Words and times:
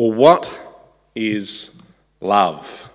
Well, 0.00 0.12
what 0.12 0.58
is 1.14 1.78
love? 2.22 2.88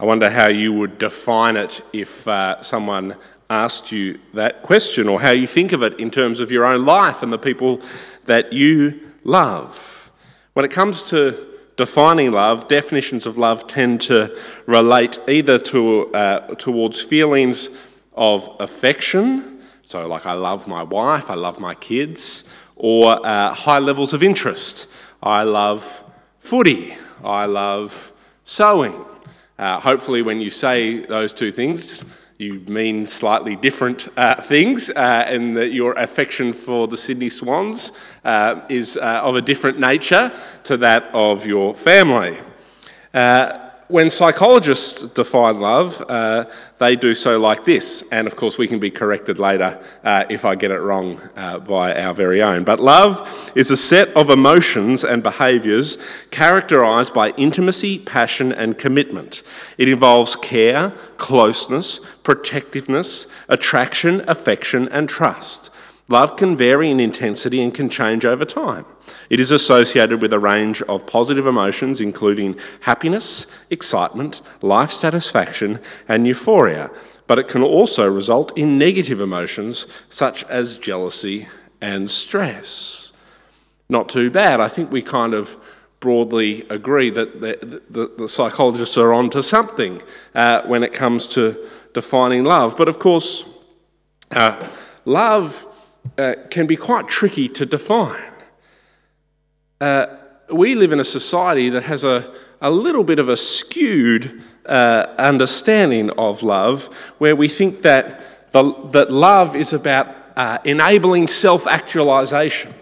I 0.00 0.04
wonder 0.04 0.30
how 0.30 0.48
you 0.48 0.72
would 0.72 0.98
define 0.98 1.56
it 1.56 1.80
if 1.92 2.26
uh, 2.26 2.60
someone 2.60 3.14
asked 3.48 3.92
you 3.92 4.18
that 4.34 4.64
question, 4.64 5.08
or 5.08 5.20
how 5.20 5.30
you 5.30 5.46
think 5.46 5.70
of 5.70 5.84
it 5.84 6.00
in 6.00 6.10
terms 6.10 6.40
of 6.40 6.50
your 6.50 6.64
own 6.64 6.84
life 6.84 7.22
and 7.22 7.32
the 7.32 7.38
people 7.38 7.80
that 8.24 8.52
you 8.52 9.12
love. 9.22 10.10
When 10.54 10.64
it 10.64 10.72
comes 10.72 11.04
to 11.04 11.46
defining 11.76 12.32
love, 12.32 12.66
definitions 12.66 13.24
of 13.24 13.38
love 13.38 13.68
tend 13.68 14.00
to 14.00 14.36
relate 14.66 15.20
either 15.28 15.56
to, 15.56 16.12
uh, 16.14 16.40
towards 16.56 17.00
feelings 17.00 17.70
of 18.14 18.48
affection, 18.58 19.60
so 19.84 20.08
like 20.08 20.26
I 20.26 20.32
love 20.32 20.66
my 20.66 20.82
wife, 20.82 21.30
I 21.30 21.34
love 21.34 21.60
my 21.60 21.76
kids, 21.76 22.52
or 22.74 23.24
uh, 23.24 23.54
high 23.54 23.78
levels 23.78 24.12
of 24.12 24.24
interest. 24.24 24.88
I 25.22 25.44
love 25.44 26.02
footy. 26.38 26.96
I 27.22 27.46
love 27.46 28.12
sewing. 28.44 29.04
Uh, 29.56 29.78
hopefully, 29.78 30.22
when 30.22 30.40
you 30.40 30.50
say 30.50 31.00
those 31.00 31.32
two 31.32 31.52
things, 31.52 32.04
you 32.38 32.58
mean 32.66 33.06
slightly 33.06 33.54
different 33.54 34.08
uh, 34.16 34.42
things, 34.42 34.90
uh, 34.90 35.24
and 35.28 35.56
that 35.56 35.72
your 35.72 35.92
affection 35.92 36.52
for 36.52 36.88
the 36.88 36.96
Sydney 36.96 37.30
Swans 37.30 37.92
uh, 38.24 38.62
is 38.68 38.96
uh, 38.96 39.20
of 39.22 39.36
a 39.36 39.40
different 39.40 39.78
nature 39.78 40.32
to 40.64 40.76
that 40.78 41.04
of 41.14 41.46
your 41.46 41.72
family. 41.72 42.40
Uh, 43.14 43.61
when 43.92 44.08
psychologists 44.08 45.02
define 45.02 45.60
love, 45.60 46.02
uh, 46.08 46.46
they 46.78 46.96
do 46.96 47.14
so 47.14 47.38
like 47.38 47.66
this, 47.66 48.02
and 48.10 48.26
of 48.26 48.36
course, 48.36 48.56
we 48.56 48.66
can 48.66 48.78
be 48.78 48.90
corrected 48.90 49.38
later 49.38 49.78
uh, 50.02 50.24
if 50.30 50.46
I 50.46 50.54
get 50.54 50.70
it 50.70 50.78
wrong 50.78 51.20
uh, 51.36 51.58
by 51.58 51.94
our 51.94 52.14
very 52.14 52.40
own. 52.40 52.64
But 52.64 52.80
love 52.80 53.52
is 53.54 53.70
a 53.70 53.76
set 53.76 54.08
of 54.16 54.30
emotions 54.30 55.04
and 55.04 55.22
behaviours 55.22 55.98
characterised 56.30 57.12
by 57.12 57.30
intimacy, 57.36 57.98
passion, 57.98 58.50
and 58.50 58.78
commitment. 58.78 59.42
It 59.76 59.90
involves 59.90 60.36
care, 60.36 60.94
closeness, 61.18 61.98
protectiveness, 62.22 63.26
attraction, 63.50 64.26
affection, 64.26 64.88
and 64.88 65.06
trust. 65.06 65.70
Love 66.08 66.36
can 66.36 66.56
vary 66.56 66.90
in 66.90 67.00
intensity 67.00 67.62
and 67.62 67.72
can 67.72 67.88
change 67.88 68.24
over 68.24 68.44
time. 68.44 68.84
It 69.30 69.40
is 69.40 69.50
associated 69.50 70.20
with 70.20 70.32
a 70.32 70.38
range 70.38 70.82
of 70.82 71.06
positive 71.06 71.46
emotions, 71.46 72.00
including 72.00 72.58
happiness, 72.80 73.46
excitement, 73.70 74.42
life 74.60 74.90
satisfaction, 74.90 75.80
and 76.08 76.26
euphoria, 76.26 76.90
but 77.26 77.38
it 77.38 77.48
can 77.48 77.62
also 77.62 78.06
result 78.08 78.56
in 78.58 78.78
negative 78.78 79.20
emotions 79.20 79.86
such 80.10 80.44
as 80.44 80.76
jealousy 80.76 81.48
and 81.80 82.10
stress. 82.10 83.12
Not 83.88 84.08
too 84.08 84.30
bad. 84.30 84.60
I 84.60 84.68
think 84.68 84.90
we 84.90 85.02
kind 85.02 85.34
of 85.34 85.56
broadly 86.00 86.66
agree 86.68 87.10
that 87.10 87.40
the, 87.40 87.80
the, 87.88 88.12
the 88.18 88.28
psychologists 88.28 88.98
are 88.98 89.12
on 89.12 89.30
to 89.30 89.42
something 89.42 90.02
uh, 90.34 90.62
when 90.66 90.82
it 90.82 90.92
comes 90.92 91.28
to 91.28 91.68
defining 91.94 92.44
love. 92.44 92.76
But 92.76 92.88
of 92.88 92.98
course, 92.98 93.48
uh, 94.32 94.68
love 95.04 95.66
uh, 96.18 96.34
can 96.50 96.66
be 96.66 96.76
quite 96.76 97.08
tricky 97.08 97.48
to 97.48 97.64
define. 97.64 98.32
Uh, 99.80 100.06
we 100.52 100.74
live 100.74 100.92
in 100.92 101.00
a 101.00 101.04
society 101.04 101.68
that 101.70 101.84
has 101.84 102.04
a, 102.04 102.30
a 102.60 102.70
little 102.70 103.02
bit 103.02 103.18
of 103.18 103.28
a 103.28 103.36
skewed 103.36 104.42
uh, 104.66 105.06
understanding 105.18 106.10
of 106.10 106.42
love, 106.42 106.86
where 107.18 107.34
we 107.34 107.48
think 107.48 107.82
that, 107.82 108.52
the, 108.52 108.74
that 108.92 109.10
love 109.10 109.56
is 109.56 109.72
about 109.72 110.14
uh, 110.36 110.58
enabling 110.64 111.28
self 111.28 111.66
actualization. 111.66 112.74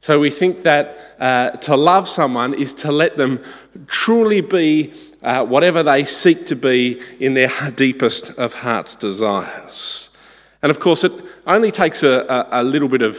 So 0.00 0.20
we 0.20 0.30
think 0.30 0.62
that 0.62 1.16
uh, 1.18 1.50
to 1.50 1.76
love 1.76 2.06
someone 2.06 2.54
is 2.54 2.72
to 2.74 2.92
let 2.92 3.16
them 3.16 3.40
truly 3.86 4.40
be 4.40 4.94
whatever 5.20 5.82
they 5.82 6.04
seek 6.04 6.46
to 6.46 6.54
be 6.54 7.02
in 7.18 7.34
their 7.34 7.50
deepest 7.74 8.38
of 8.38 8.54
heart's 8.54 8.94
desires. 8.94 10.16
And 10.62 10.70
of 10.70 10.78
course, 10.78 11.04
it 11.04 11.12
only 11.48 11.70
takes 11.70 12.02
a, 12.02 12.26
a, 12.28 12.62
a 12.62 12.62
little 12.62 12.88
bit 12.88 13.02
of 13.02 13.16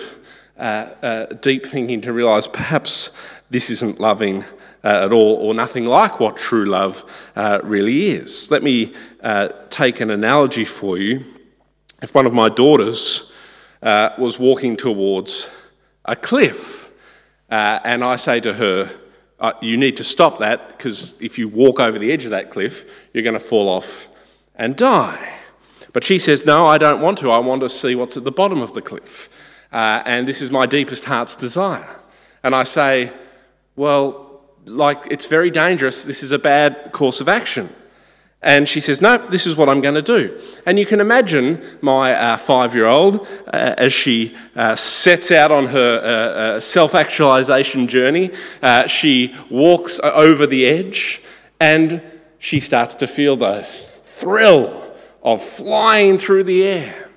uh, 0.58 0.94
uh, 1.02 1.26
deep 1.42 1.66
thinking 1.66 2.02
to 2.02 2.14
realise 2.14 2.46
perhaps 2.46 3.18
this 3.50 3.70
isn't 3.70 4.00
loving 4.00 4.44
uh, 4.84 5.06
at 5.06 5.12
all 5.12 5.36
or 5.36 5.54
nothing 5.54 5.86
like 5.86 6.20
what 6.20 6.38
true 6.38 6.66
love 6.66 7.04
uh, 7.36 7.60
really 7.64 8.10
is. 8.10 8.52
Let 8.52 8.62
me 8.62 8.94
uh, 9.24 9.50
take 9.70 10.00
an 10.00 10.12
analogy 10.12 10.66
for 10.66 10.98
you. 10.98 11.24
If 12.02 12.14
one 12.14 12.26
of 12.26 12.34
my 12.34 12.50
daughters 12.50 13.34
uh, 13.82 14.12
was 14.18 14.38
walking 14.38 14.78
towards 14.78 15.50
a 16.06 16.16
cliff 16.16 16.92
and 17.50 18.04
I 18.04 18.16
say 18.16 18.40
to 18.42 18.54
her, 18.54 18.92
You 19.62 19.76
need 19.76 19.98
to 19.98 20.04
stop 20.04 20.38
that 20.40 20.68
because 20.70 21.20
if 21.20 21.40
you 21.40 21.48
walk 21.48 21.80
over 21.80 21.98
the 21.98 22.12
edge 22.12 22.26
of 22.26 22.32
that 22.32 22.52
cliff, 22.52 23.10
you're 23.12 23.24
going 23.24 23.34
to 23.34 23.40
fall 23.40 23.68
off 23.68 24.08
and 24.56 24.76
die. 24.76 25.39
But 25.94 26.04
she 26.04 26.20
says, 26.20 26.46
No, 26.46 26.68
I 26.68 26.78
don't 26.78 27.02
want 27.02 27.18
to. 27.20 27.32
I 27.32 27.40
want 27.40 27.62
to 27.62 27.70
see 27.70 27.96
what's 27.96 28.18
at 28.18 28.24
the 28.24 28.32
bottom 28.32 28.62
of 28.62 28.74
the 28.74 28.82
cliff. 28.82 29.30
Uh, 29.72 30.02
and 30.06 30.28
this 30.28 30.42
is 30.42 30.50
my 30.50 30.66
deepest 30.66 31.06
heart's 31.06 31.36
desire. 31.36 31.88
And 32.44 32.56
I 32.56 32.64
say, 32.64 33.12
Well, 33.76 34.42
like, 34.66 35.08
it's 35.10 35.28
very 35.28 35.50
dangerous. 35.52 36.04
This 36.04 36.24
is 36.24 36.32
a 36.32 36.40
bad 36.40 36.92
course 36.92 37.22
of 37.22 37.28
action. 37.28 37.74
And 38.42 38.70
she 38.70 38.80
says, 38.80 39.02
No, 39.02 39.18
this 39.18 39.46
is 39.46 39.58
what 39.58 39.68
I'm 39.68 39.82
going 39.82 39.96
to 39.96 40.02
do. 40.02 40.40
And 40.66 40.80
you 40.80 40.86
can 40.86 41.02
imagine 41.02 41.62
my 41.82 42.14
uh, 42.14 42.38
five 42.38 42.74
year 42.74 42.86
old 42.86 43.28
uh, 43.48 43.76
as 43.78 43.92
she 43.92 44.36
uh, 44.56 44.76
sets 44.76 45.32
out 45.32 45.52
on 45.52 45.68
her 45.68 46.00
uh, 46.00 46.40
uh, 46.40 46.60
self 46.60 46.96
actualization 46.96 47.88
journey. 47.88 48.32
Uh, 48.62 48.88
she 48.88 49.36
walks 49.50 50.00
over 50.00 50.48
the 50.48 50.66
edge 50.66 51.22
and 51.60 52.02
she 52.38 52.62
starts 52.62 52.96
to 52.96 53.08
feel 53.08 53.36
the 53.36 53.64
thrill 53.64 54.89
of 55.34 55.42
flying 55.42 56.18
through 56.18 56.44
the 56.44 56.64
air. 56.64 57.10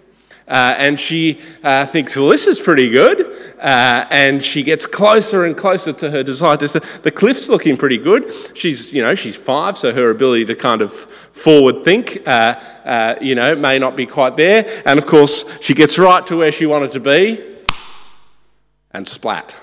Uh, 0.48 0.74
and 0.76 1.00
she 1.00 1.40
uh, 1.62 1.86
thinks, 1.86 2.16
well, 2.16 2.28
this 2.28 2.46
is 2.46 2.60
pretty 2.60 2.90
good. 2.90 3.20
Uh, 3.58 4.04
and 4.10 4.42
she 4.42 4.62
gets 4.62 4.86
closer 4.86 5.44
and 5.44 5.56
closer 5.56 5.92
to 5.92 6.10
her 6.10 6.22
desire. 6.22 6.56
The 6.56 7.12
cliff's 7.14 7.48
looking 7.48 7.76
pretty 7.76 7.96
good. 7.96 8.30
She's, 8.54 8.92
you 8.92 9.02
know, 9.02 9.14
she's 9.14 9.36
five, 9.36 9.78
so 9.78 9.94
her 9.94 10.10
ability 10.10 10.46
to 10.46 10.54
kind 10.54 10.82
of 10.82 10.92
forward 10.92 11.84
think, 11.84 12.26
uh, 12.26 12.56
uh, 12.84 13.14
you 13.20 13.34
know, 13.34 13.54
may 13.54 13.78
not 13.78 13.96
be 13.96 14.04
quite 14.04 14.36
there. 14.36 14.82
And 14.84 14.98
of 14.98 15.06
course, 15.06 15.62
she 15.62 15.74
gets 15.74 15.98
right 15.98 16.26
to 16.26 16.36
where 16.36 16.52
she 16.52 16.66
wanted 16.66 16.92
to 16.92 17.00
be 17.00 17.42
and 18.90 19.06
splat. 19.06 19.56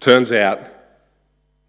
Turns 0.00 0.32
out 0.32 0.60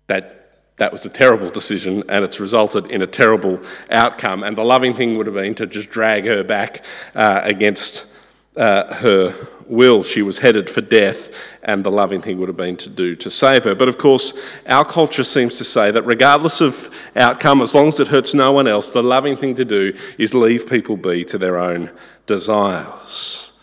that 0.07 0.38
that 0.79 0.91
was 0.91 1.05
a 1.05 1.09
terrible 1.09 1.49
decision 1.49 2.03
and 2.09 2.25
it's 2.25 2.39
resulted 2.39 2.89
in 2.89 3.01
a 3.01 3.07
terrible 3.07 3.61
outcome. 3.91 4.43
And 4.43 4.57
the 4.57 4.63
loving 4.63 4.93
thing 4.93 5.17
would 5.17 5.27
have 5.27 5.35
been 5.35 5.55
to 5.55 5.67
just 5.67 5.89
drag 5.89 6.25
her 6.25 6.43
back 6.43 6.83
uh, 7.13 7.41
against 7.43 8.07
uh, 8.57 8.93
her 8.95 9.33
will. 9.67 10.03
She 10.03 10.21
was 10.21 10.39
headed 10.39 10.69
for 10.69 10.81
death, 10.81 11.29
and 11.63 11.83
the 11.83 11.91
loving 11.91 12.21
thing 12.21 12.39
would 12.39 12.49
have 12.49 12.57
been 12.57 12.75
to 12.77 12.89
do 12.89 13.15
to 13.17 13.29
save 13.29 13.63
her. 13.63 13.75
But 13.75 13.87
of 13.87 13.97
course, 13.97 14.33
our 14.65 14.83
culture 14.83 15.23
seems 15.23 15.57
to 15.59 15.63
say 15.63 15.91
that 15.91 16.01
regardless 16.03 16.59
of 16.59 16.89
outcome, 17.15 17.61
as 17.61 17.75
long 17.75 17.87
as 17.89 17.99
it 17.99 18.07
hurts 18.07 18.33
no 18.33 18.51
one 18.51 18.67
else, 18.67 18.89
the 18.91 19.03
loving 19.03 19.37
thing 19.37 19.55
to 19.55 19.65
do 19.65 19.93
is 20.17 20.33
leave 20.33 20.67
people 20.67 20.97
be 20.97 21.23
to 21.25 21.37
their 21.37 21.57
own 21.57 21.91
desires. 22.25 23.57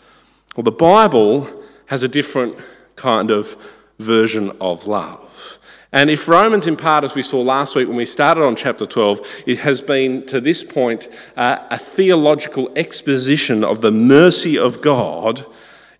Well, 0.55 0.63
the 0.63 0.71
Bible 0.71 1.63
has 1.87 2.03
a 2.03 2.07
different 2.07 2.57
kind 2.95 3.29
of 3.29 3.55
version 3.99 4.51
of 4.59 4.87
love. 4.87 5.59
And 5.91 6.09
if 6.09 6.27
Romans, 6.27 6.67
in 6.67 6.75
part, 6.75 7.03
as 7.03 7.15
we 7.15 7.21
saw 7.21 7.41
last 7.41 7.75
week 7.75 7.87
when 7.87 7.97
we 7.97 8.05
started 8.05 8.43
on 8.43 8.55
chapter 8.55 8.85
12, 8.85 9.43
it 9.45 9.59
has 9.59 9.81
been 9.81 10.25
to 10.25 10.41
this 10.41 10.63
point 10.63 11.07
uh, 11.37 11.65
a 11.71 11.77
theological 11.77 12.69
exposition 12.75 13.63
of 13.63 13.81
the 13.81 13.91
mercy 13.91 14.57
of 14.57 14.81
God, 14.81 15.45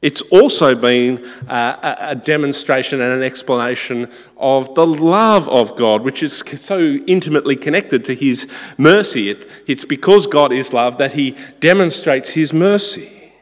it's 0.01 0.21
also 0.23 0.75
been 0.75 1.25
uh, 1.47 1.95
a 2.01 2.15
demonstration 2.15 3.01
and 3.01 3.13
an 3.13 3.23
explanation 3.23 4.11
of 4.37 4.75
the 4.75 4.85
love 4.85 5.49
of 5.49 5.75
God, 5.75 6.03
which 6.03 6.22
is 6.22 6.37
so 6.37 6.79
intimately 6.79 7.55
connected 7.55 8.05
to 8.05 8.13
His 8.13 8.51
mercy. 8.78 9.29
It, 9.29 9.49
it's 9.66 9.85
because 9.85 10.28
God 10.28 10.53
is 10.53 10.72
love 10.72 10.99
that 10.99 11.13
He 11.13 11.35
demonstrates 11.59 12.29
His 12.29 12.53
mercy. 12.53 13.33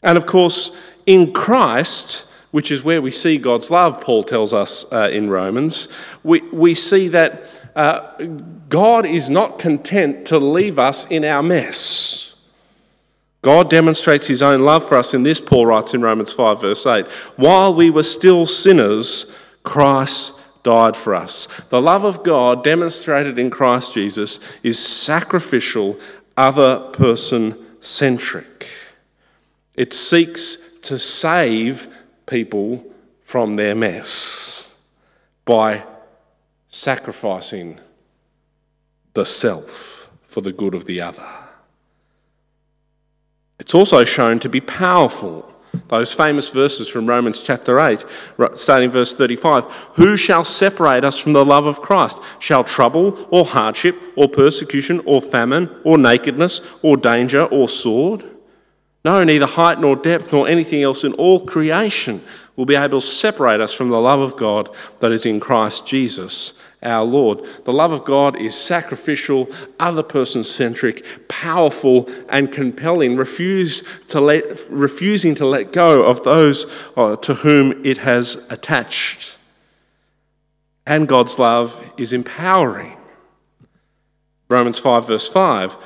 And 0.00 0.16
of 0.16 0.26
course, 0.26 0.80
in 1.06 1.32
Christ, 1.32 2.30
which 2.54 2.70
is 2.70 2.84
where 2.84 3.02
we 3.02 3.10
see 3.10 3.36
God's 3.36 3.68
love, 3.68 4.00
Paul 4.00 4.22
tells 4.22 4.52
us 4.52 4.84
uh, 4.92 5.10
in 5.12 5.28
Romans, 5.28 5.88
we, 6.22 6.40
we 6.52 6.72
see 6.72 7.08
that 7.08 7.42
uh, 7.74 8.12
God 8.68 9.04
is 9.04 9.28
not 9.28 9.58
content 9.58 10.24
to 10.26 10.38
leave 10.38 10.78
us 10.78 11.04
in 11.06 11.24
our 11.24 11.42
mess. 11.42 12.48
God 13.42 13.68
demonstrates 13.68 14.28
his 14.28 14.40
own 14.40 14.60
love 14.60 14.86
for 14.86 14.94
us 14.94 15.14
in 15.14 15.24
this, 15.24 15.40
Paul 15.40 15.66
writes 15.66 15.94
in 15.94 16.02
Romans 16.02 16.32
5, 16.32 16.60
verse 16.60 16.86
8. 16.86 17.08
While 17.34 17.74
we 17.74 17.90
were 17.90 18.04
still 18.04 18.46
sinners, 18.46 19.36
Christ 19.64 20.40
died 20.62 20.96
for 20.96 21.16
us. 21.16 21.46
The 21.70 21.82
love 21.82 22.04
of 22.04 22.22
God 22.22 22.62
demonstrated 22.62 23.36
in 23.36 23.50
Christ 23.50 23.94
Jesus 23.94 24.38
is 24.62 24.78
sacrificial, 24.78 25.98
other 26.36 26.88
person 26.92 27.58
centric. 27.80 28.68
It 29.74 29.92
seeks 29.92 30.78
to 30.82 31.00
save 31.00 31.88
people 32.34 32.84
from 33.22 33.54
their 33.54 33.76
mess 33.76 34.76
by 35.44 35.84
sacrificing 36.66 37.78
the 39.12 39.24
self 39.24 40.10
for 40.24 40.40
the 40.40 40.52
good 40.52 40.74
of 40.74 40.84
the 40.84 41.00
other. 41.00 41.30
It's 43.60 43.72
also 43.72 44.02
shown 44.02 44.40
to 44.40 44.48
be 44.48 44.60
powerful. 44.60 45.48
Those 45.86 46.12
famous 46.12 46.50
verses 46.50 46.88
from 46.88 47.06
Romans 47.06 47.40
chapter 47.40 47.78
8, 47.78 48.04
starting 48.54 48.90
verse 48.90 49.14
35 49.14 49.66
Who 49.94 50.16
shall 50.16 50.42
separate 50.42 51.04
us 51.04 51.16
from 51.16 51.34
the 51.34 51.44
love 51.44 51.66
of 51.66 51.82
Christ? 51.82 52.18
Shall 52.40 52.64
trouble, 52.64 53.28
or 53.30 53.44
hardship, 53.44 53.94
or 54.16 54.28
persecution, 54.28 55.00
or 55.06 55.20
famine, 55.20 55.70
or 55.84 55.98
nakedness, 55.98 56.62
or 56.82 56.96
danger, 56.96 57.44
or 57.44 57.68
sword? 57.68 58.33
No, 59.04 59.22
neither 59.22 59.46
height 59.46 59.80
nor 59.80 59.96
depth 59.96 60.32
nor 60.32 60.48
anything 60.48 60.82
else 60.82 61.04
in 61.04 61.12
all 61.14 61.44
creation 61.44 62.22
will 62.56 62.64
be 62.64 62.74
able 62.74 63.00
to 63.00 63.06
separate 63.06 63.60
us 63.60 63.72
from 63.72 63.90
the 63.90 64.00
love 64.00 64.20
of 64.20 64.36
God 64.36 64.74
that 65.00 65.12
is 65.12 65.26
in 65.26 65.40
Christ 65.40 65.86
Jesus 65.86 66.60
our 66.82 67.04
Lord. 67.04 67.40
The 67.64 67.72
love 67.72 67.92
of 67.92 68.04
God 68.04 68.36
is 68.36 68.54
sacrificial, 68.54 69.48
other 69.80 70.02
person 70.02 70.44
centric, 70.44 71.04
powerful, 71.28 72.08
and 72.28 72.52
compelling, 72.52 73.16
Refuse 73.16 73.82
to 74.08 74.20
let, 74.20 74.66
refusing 74.70 75.34
to 75.36 75.46
let 75.46 75.72
go 75.72 76.04
of 76.04 76.22
those 76.24 76.66
uh, 76.96 77.16
to 77.16 77.34
whom 77.34 77.84
it 77.84 77.98
has 77.98 78.46
attached. 78.50 79.38
And 80.86 81.08
God's 81.08 81.38
love 81.38 81.94
is 81.96 82.12
empowering. 82.12 82.96
Romans 84.50 84.78
5, 84.78 85.06
verse 85.06 85.28
5 85.28 85.76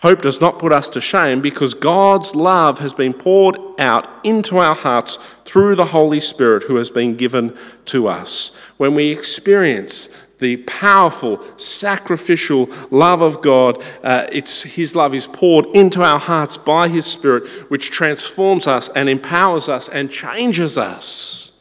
Hope 0.00 0.22
does 0.22 0.40
not 0.40 0.60
put 0.60 0.72
us 0.72 0.88
to 0.90 1.00
shame 1.00 1.40
because 1.40 1.74
God's 1.74 2.36
love 2.36 2.78
has 2.78 2.92
been 2.92 3.12
poured 3.12 3.58
out 3.80 4.08
into 4.24 4.58
our 4.58 4.74
hearts 4.74 5.16
through 5.44 5.74
the 5.74 5.86
Holy 5.86 6.20
Spirit 6.20 6.64
who 6.64 6.76
has 6.76 6.88
been 6.88 7.16
given 7.16 7.56
to 7.86 8.06
us. 8.06 8.54
When 8.76 8.94
we 8.94 9.10
experience 9.10 10.08
the 10.38 10.58
powerful, 10.58 11.42
sacrificial 11.58 12.68
love 12.92 13.20
of 13.20 13.42
God, 13.42 13.82
uh, 14.04 14.28
it's, 14.30 14.62
His 14.62 14.94
love 14.94 15.14
is 15.14 15.26
poured 15.26 15.66
into 15.74 16.00
our 16.00 16.20
hearts 16.20 16.56
by 16.56 16.86
His 16.86 17.04
Spirit, 17.04 17.48
which 17.68 17.90
transforms 17.90 18.68
us 18.68 18.88
and 18.90 19.08
empowers 19.08 19.68
us 19.68 19.88
and 19.88 20.12
changes 20.12 20.78
us 20.78 21.60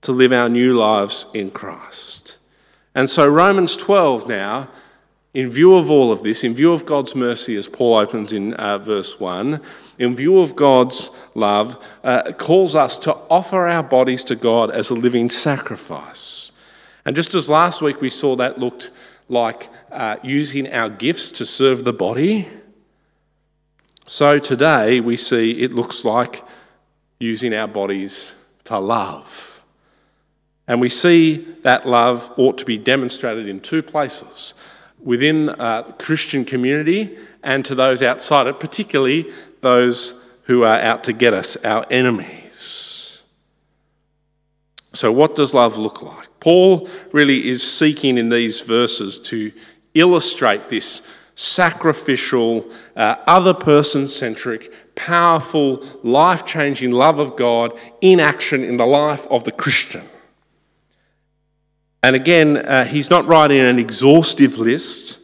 to 0.00 0.12
live 0.12 0.32
our 0.32 0.48
new 0.48 0.72
lives 0.78 1.26
in 1.34 1.50
Christ. 1.50 2.38
And 2.94 3.10
so, 3.10 3.28
Romans 3.28 3.76
12 3.76 4.26
now 4.26 4.70
in 5.38 5.48
view 5.48 5.76
of 5.76 5.88
all 5.88 6.10
of 6.10 6.24
this, 6.24 6.42
in 6.42 6.52
view 6.52 6.72
of 6.72 6.84
God's 6.84 7.14
mercy, 7.14 7.54
as 7.54 7.68
Paul 7.68 7.94
opens 7.94 8.32
in 8.32 8.54
uh, 8.54 8.76
verse 8.78 9.20
1, 9.20 9.60
in 9.96 10.16
view 10.16 10.40
of 10.40 10.56
God's 10.56 11.16
love, 11.36 11.80
uh, 12.02 12.32
calls 12.32 12.74
us 12.74 12.98
to 12.98 13.14
offer 13.30 13.68
our 13.68 13.84
bodies 13.84 14.24
to 14.24 14.34
God 14.34 14.72
as 14.72 14.90
a 14.90 14.96
living 14.96 15.30
sacrifice. 15.30 16.50
And 17.04 17.14
just 17.14 17.36
as 17.36 17.48
last 17.48 17.80
week 17.80 18.00
we 18.00 18.10
saw 18.10 18.34
that 18.34 18.58
looked 18.58 18.90
like 19.28 19.68
uh, 19.92 20.16
using 20.24 20.72
our 20.72 20.88
gifts 20.88 21.30
to 21.30 21.46
serve 21.46 21.84
the 21.84 21.92
body, 21.92 22.48
so 24.06 24.40
today 24.40 24.98
we 24.98 25.16
see 25.16 25.62
it 25.62 25.72
looks 25.72 26.04
like 26.04 26.42
using 27.20 27.54
our 27.54 27.68
bodies 27.68 28.34
to 28.64 28.80
love. 28.80 29.64
And 30.66 30.80
we 30.80 30.88
see 30.88 31.36
that 31.62 31.86
love 31.86 32.28
ought 32.36 32.58
to 32.58 32.64
be 32.64 32.76
demonstrated 32.76 33.48
in 33.48 33.60
two 33.60 33.84
places 33.84 34.54
within 35.08 35.48
a 35.48 35.94
Christian 35.98 36.44
community 36.44 37.16
and 37.42 37.64
to 37.64 37.74
those 37.74 38.02
outside 38.02 38.46
it, 38.46 38.60
particularly 38.60 39.24
those 39.62 40.22
who 40.42 40.64
are 40.64 40.78
out 40.78 41.02
to 41.04 41.14
get 41.14 41.32
us, 41.32 41.56
our 41.64 41.86
enemies. 41.90 43.22
So, 44.92 45.10
what 45.10 45.34
does 45.34 45.54
love 45.54 45.78
look 45.78 46.02
like? 46.02 46.28
Paul 46.40 46.90
really 47.10 47.48
is 47.48 47.62
seeking 47.62 48.18
in 48.18 48.28
these 48.28 48.60
verses 48.60 49.18
to 49.20 49.50
illustrate 49.94 50.68
this 50.68 51.10
sacrificial, 51.34 52.70
uh, 52.94 53.16
other 53.26 53.54
person 53.54 54.08
centric, 54.08 54.94
powerful, 54.94 55.82
life 56.02 56.44
changing 56.44 56.90
love 56.90 57.18
of 57.18 57.34
God 57.34 57.72
in 58.02 58.20
action 58.20 58.62
in 58.62 58.76
the 58.76 58.84
life 58.84 59.26
of 59.28 59.44
the 59.44 59.52
Christian. 59.52 60.04
And 62.02 62.14
again, 62.14 62.58
uh, 62.58 62.84
he's 62.84 63.10
not 63.10 63.26
writing 63.26 63.58
an 63.58 63.78
exhaustive 63.78 64.58
list, 64.58 65.20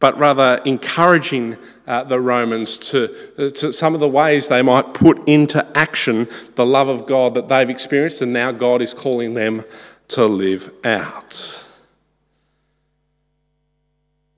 but 0.00 0.16
rather 0.18 0.60
encouraging 0.64 1.56
uh, 1.86 2.04
the 2.04 2.20
Romans 2.20 2.78
to, 2.78 3.14
uh, 3.38 3.50
to 3.50 3.72
some 3.72 3.94
of 3.94 4.00
the 4.00 4.08
ways 4.08 4.48
they 4.48 4.62
might 4.62 4.94
put 4.94 5.28
into 5.28 5.66
action 5.76 6.28
the 6.54 6.64
love 6.64 6.88
of 6.88 7.06
God 7.06 7.34
that 7.34 7.48
they've 7.48 7.68
experienced, 7.68 8.22
and 8.22 8.32
now 8.32 8.52
God 8.52 8.80
is 8.80 8.94
calling 8.94 9.34
them 9.34 9.64
to 10.08 10.24
live 10.24 10.72
out. 10.84 11.64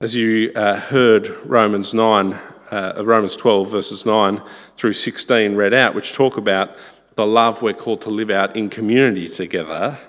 As 0.01 0.15
you 0.15 0.51
uh, 0.55 0.79
heard 0.79 1.29
Romans 1.45 1.93
9, 1.93 2.33
uh, 2.71 3.03
Romans 3.03 3.35
12, 3.35 3.69
verses 3.69 4.05
9 4.05 4.41
through 4.75 4.93
16 4.93 5.55
read 5.55 5.73
out, 5.73 5.93
which 5.93 6.13
talk 6.13 6.37
about 6.37 6.75
the 7.15 7.25
love 7.27 7.61
we're 7.61 7.73
called 7.73 8.01
to 8.01 8.09
live 8.09 8.31
out 8.31 8.55
in 8.55 8.69
community 8.69 9.29
together. 9.29 9.99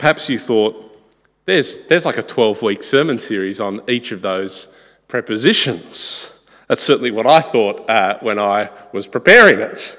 Perhaps 0.00 0.30
you 0.30 0.38
thought, 0.38 0.98
there's, 1.44 1.86
there's 1.86 2.06
like 2.06 2.16
a 2.16 2.22
12 2.22 2.62
week 2.62 2.82
sermon 2.82 3.18
series 3.18 3.60
on 3.60 3.82
each 3.86 4.12
of 4.12 4.22
those 4.22 4.74
prepositions. 5.08 6.42
That's 6.68 6.82
certainly 6.82 7.10
what 7.10 7.26
I 7.26 7.42
thought 7.42 7.90
uh, 7.90 8.16
when 8.20 8.38
I 8.38 8.70
was 8.94 9.06
preparing 9.06 9.60
it. 9.60 9.98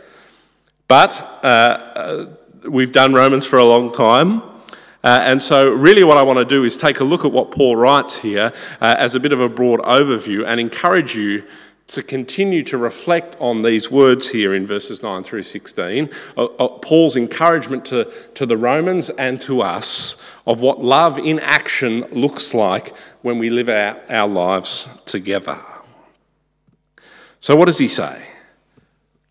But 0.88 1.22
uh, 1.44 1.46
uh, 1.46 2.26
we've 2.68 2.92
done 2.92 3.14
Romans 3.14 3.46
for 3.46 3.60
a 3.60 3.64
long 3.64 3.92
time. 3.92 4.42
Uh, 5.04 5.22
and 5.22 5.42
so, 5.44 5.72
really, 5.72 6.04
what 6.04 6.18
I 6.18 6.24
want 6.24 6.40
to 6.40 6.46
do 6.46 6.64
is 6.64 6.78
take 6.78 7.00
a 7.00 7.04
look 7.04 7.24
at 7.24 7.32
what 7.32 7.52
Paul 7.52 7.76
writes 7.76 8.24
here 8.24 8.52
uh, 8.82 8.96
as 8.98 9.14
a 9.14 9.20
bit 9.20 9.34
of 9.34 9.40
a 9.40 9.50
broad 9.50 9.82
overview 9.82 10.48
and 10.48 10.60
encourage 10.60 11.16
you 11.16 11.44
to 11.92 12.02
continue 12.02 12.64
to 12.64 12.78
reflect 12.78 13.36
on 13.40 13.64
these 13.64 13.92
words 13.92 14.32
here 14.32 14.56
in 14.56 14.66
verses 14.66 15.04
9 15.04 15.24
through 15.24 15.44
16, 15.44 16.10
uh, 16.38 16.46
uh, 16.46 16.68
Paul's 16.80 17.18
encouragement 17.18 17.84
to, 17.86 18.10
to 18.34 18.46
the 18.46 18.56
Romans 18.56 19.10
and 19.12 19.42
to 19.42 19.62
us 19.62 20.22
of 20.48 20.62
what 20.62 20.80
love 20.80 21.20
in 21.20 21.38
action 21.40 22.02
looks 22.12 22.54
like 22.54 22.96
when 23.22 23.38
we 23.38 23.50
live 23.50 23.68
out 23.68 24.00
our 24.10 24.28
lives 24.28 25.02
together. 25.06 25.60
So, 27.42 27.56
what 27.58 27.66
does 27.66 27.80
he 27.80 27.90
say? 27.90 28.31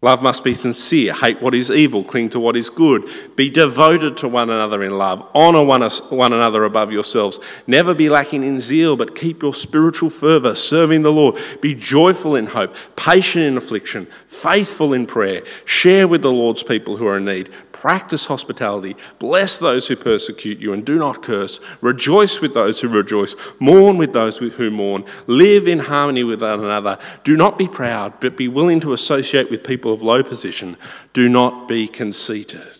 Love 0.02 0.23
must 0.23 0.43
be 0.43 0.55
sincere, 0.55 1.12
hate 1.12 1.43
what 1.43 1.55
is 1.55 1.70
evil, 1.70 2.02
cling 2.02 2.31
to 2.31 2.41
what 2.41 2.56
is 2.56 2.70
good, 2.70 3.06
be 3.37 3.50
devoted 3.50 4.17
to 4.17 4.26
one 4.26 4.49
another 4.49 4.82
in 4.82 4.97
love, 4.97 5.23
honour 5.35 5.62
one, 5.62 5.83
one 6.09 6.33
another 6.33 6.64
above 6.64 6.90
yourselves, 6.90 7.38
never 7.66 7.95
be 7.95 8.09
lacking 8.09 8.42
in 8.42 8.59
zeal, 8.59 8.97
but 8.97 9.14
keep 9.14 9.42
your 9.42 9.52
spiritual 9.52 10.09
fervour, 10.09 10.54
serving 10.54 11.02
the 11.02 11.12
Lord, 11.12 11.38
be 11.61 11.75
joyful 11.75 12.35
in 12.35 12.47
hope, 12.47 12.75
patient 12.97 13.45
in 13.45 13.59
affliction, 13.59 14.07
faithful 14.26 14.95
in 14.95 15.04
prayer, 15.04 15.42
share 15.66 16.09
with 16.09 16.23
the 16.23 16.33
Lord's 16.33 16.62
people 16.62 16.97
who 16.97 17.07
are 17.07 17.19
in 17.19 17.26
need, 17.26 17.50
Practice 17.80 18.26
hospitality. 18.26 18.94
Bless 19.18 19.58
those 19.58 19.88
who 19.88 19.96
persecute 19.96 20.58
you 20.58 20.75
and 20.75 20.84
do 20.84 20.99
not 20.99 21.22
curse. 21.22 21.60
Rejoice 21.80 22.42
with 22.42 22.52
those 22.52 22.78
who 22.78 22.88
rejoice. 22.88 23.34
Mourn 23.58 23.96
with 23.96 24.12
those 24.12 24.37
who 24.37 24.70
mourn. 24.70 25.06
Live 25.26 25.66
in 25.66 25.78
harmony 25.78 26.22
with 26.22 26.42
one 26.42 26.62
another. 26.62 26.99
Do 27.25 27.38
not 27.38 27.56
be 27.56 27.66
proud, 27.66 28.20
but 28.20 28.37
be 28.37 28.49
willing 28.49 28.80
to 28.80 28.92
associate 28.92 29.50
with 29.50 29.64
people 29.64 29.94
of 29.94 30.02
low 30.02 30.22
position. 30.22 30.76
Do 31.14 31.30
not 31.30 31.68
be 31.68 31.88
conceited. 31.88 32.79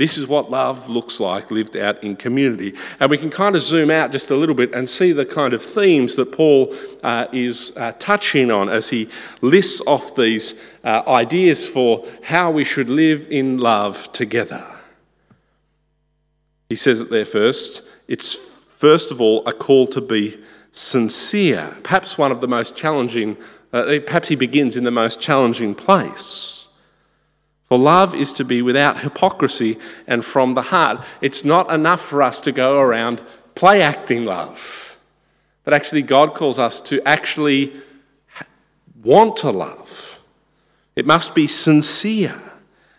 This 0.00 0.16
is 0.16 0.26
what 0.26 0.50
love 0.50 0.88
looks 0.88 1.20
like 1.20 1.50
lived 1.50 1.76
out 1.76 2.02
in 2.02 2.16
community. 2.16 2.72
And 3.00 3.10
we 3.10 3.18
can 3.18 3.28
kind 3.28 3.54
of 3.54 3.60
zoom 3.60 3.90
out 3.90 4.10
just 4.12 4.30
a 4.30 4.34
little 4.34 4.54
bit 4.54 4.74
and 4.74 4.88
see 4.88 5.12
the 5.12 5.26
kind 5.26 5.52
of 5.52 5.62
themes 5.62 6.16
that 6.16 6.32
Paul 6.32 6.74
uh, 7.02 7.26
is 7.34 7.76
uh, 7.76 7.92
touching 7.98 8.50
on 8.50 8.70
as 8.70 8.88
he 8.88 9.10
lists 9.42 9.82
off 9.86 10.16
these 10.16 10.58
uh, 10.84 11.02
ideas 11.06 11.68
for 11.68 12.08
how 12.22 12.50
we 12.50 12.64
should 12.64 12.88
live 12.88 13.26
in 13.28 13.58
love 13.58 14.10
together. 14.12 14.66
He 16.70 16.76
says 16.76 17.02
it 17.02 17.10
there 17.10 17.26
first. 17.26 17.86
It's 18.08 18.34
first 18.34 19.10
of 19.10 19.20
all 19.20 19.46
a 19.46 19.52
call 19.52 19.86
to 19.88 20.00
be 20.00 20.42
sincere. 20.72 21.76
Perhaps 21.82 22.16
one 22.16 22.32
of 22.32 22.40
the 22.40 22.48
most 22.48 22.74
challenging, 22.74 23.36
uh, 23.74 23.98
perhaps 24.06 24.28
he 24.28 24.34
begins 24.34 24.78
in 24.78 24.84
the 24.84 24.90
most 24.90 25.20
challenging 25.20 25.74
place. 25.74 26.59
For 27.70 27.78
love 27.78 28.16
is 28.16 28.32
to 28.32 28.44
be 28.44 28.62
without 28.62 29.02
hypocrisy 29.02 29.78
and 30.08 30.24
from 30.24 30.54
the 30.54 30.62
heart. 30.62 31.04
It's 31.20 31.44
not 31.44 31.70
enough 31.70 32.00
for 32.00 32.20
us 32.20 32.40
to 32.40 32.50
go 32.50 32.80
around 32.80 33.22
play 33.54 33.80
acting 33.80 34.24
love, 34.24 34.98
but 35.62 35.72
actually, 35.72 36.02
God 36.02 36.34
calls 36.34 36.58
us 36.58 36.80
to 36.82 37.00
actually 37.06 37.72
want 39.04 39.36
to 39.38 39.50
love. 39.50 40.20
It 40.96 41.06
must 41.06 41.32
be 41.32 41.46
sincere. 41.46 42.42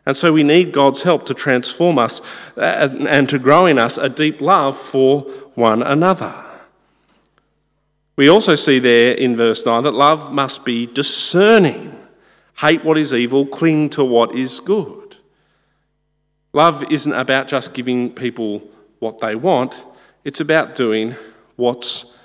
And 0.05 0.15
so 0.15 0.31
we 0.31 0.41
need 0.41 0.71
God's 0.71 1.03
help 1.03 1.25
to 1.25 1.33
transform 1.33 1.99
us 1.99 2.21
uh, 2.57 2.95
and 3.09 3.27
to 3.27 3.37
grow 3.37 3.65
in 3.65 3.77
us 3.77 3.97
a 3.97 4.07
deep 4.07 4.39
love 4.39 4.77
for 4.77 5.23
one 5.53 5.83
another. 5.83 6.33
We 8.15 8.29
also 8.29 8.55
see 8.55 8.79
there 8.79 9.15
in 9.15 9.35
verse 9.35 9.65
9 9.65 9.83
that 9.83 9.93
love 9.93 10.31
must 10.31 10.63
be 10.63 10.85
discerning. 10.85 12.00
Hate 12.61 12.83
what 12.83 12.97
is 12.97 13.13
evil, 13.13 13.45
cling 13.45 13.89
to 13.89 14.05
what 14.05 14.35
is 14.35 14.59
good. 14.59 15.17
Love 16.53 16.83
isn't 16.91 17.13
about 17.13 17.47
just 17.47 17.73
giving 17.73 18.11
people 18.13 18.61
what 18.99 19.19
they 19.19 19.35
want, 19.35 19.83
it's 20.23 20.39
about 20.39 20.75
doing 20.75 21.15
what's 21.55 22.19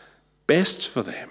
best 0.46 0.88
for 0.88 1.02
them. 1.02 1.30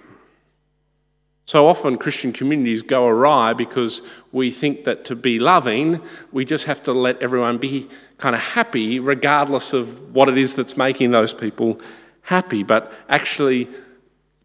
So 1.44 1.68
often 1.68 1.96
Christian 1.96 2.32
communities 2.32 2.82
go 2.82 3.06
awry 3.06 3.52
because 3.52 4.02
we 4.32 4.50
think 4.50 4.82
that 4.84 5.04
to 5.04 5.14
be 5.14 5.38
loving, 5.38 6.00
we 6.32 6.44
just 6.44 6.64
have 6.64 6.82
to 6.82 6.92
let 6.92 7.22
everyone 7.22 7.58
be 7.58 7.88
kind 8.18 8.34
of 8.34 8.42
happy 8.42 8.98
regardless 8.98 9.72
of 9.72 10.12
what 10.12 10.28
it 10.28 10.36
is 10.36 10.56
that's 10.56 10.76
making 10.76 11.12
those 11.12 11.32
people 11.32 11.80
happy. 12.22 12.64
But 12.64 12.92
actually, 13.08 13.68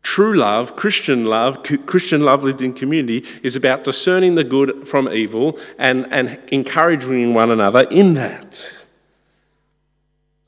true 0.02 0.36
love, 0.36 0.76
Christian 0.76 1.26
love, 1.26 1.64
Christian 1.64 2.22
love 2.22 2.44
lived 2.44 2.62
in 2.62 2.74
community 2.74 3.26
is 3.44 3.56
about 3.56 3.84
discerning 3.84 4.36
the 4.36 4.44
good 4.44 4.88
from 4.88 5.08
evil 5.10 5.58
and, 5.78 6.12
and 6.12 6.40
encouraging 6.52 7.34
one 7.34 7.52
another 7.52 7.88
in 7.92 8.16
that 8.16 8.84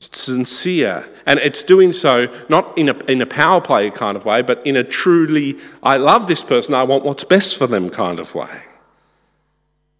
It's 0.00 0.20
sincere. 0.20 1.08
And 1.26 1.38
it's 1.38 1.62
doing 1.62 1.92
so 1.92 2.28
not 2.48 2.76
in 2.76 2.88
a, 2.88 2.96
in 3.04 3.22
a 3.22 3.26
power 3.26 3.60
play 3.60 3.90
kind 3.90 4.16
of 4.16 4.24
way, 4.24 4.42
but 4.42 4.64
in 4.66 4.76
a 4.76 4.84
truly, 4.84 5.58
I 5.82 5.96
love 5.96 6.26
this 6.26 6.42
person, 6.42 6.74
I 6.74 6.82
want 6.82 7.04
what's 7.04 7.24
best 7.24 7.56
for 7.56 7.66
them 7.66 7.90
kind 7.90 8.18
of 8.18 8.34
way. 8.34 8.62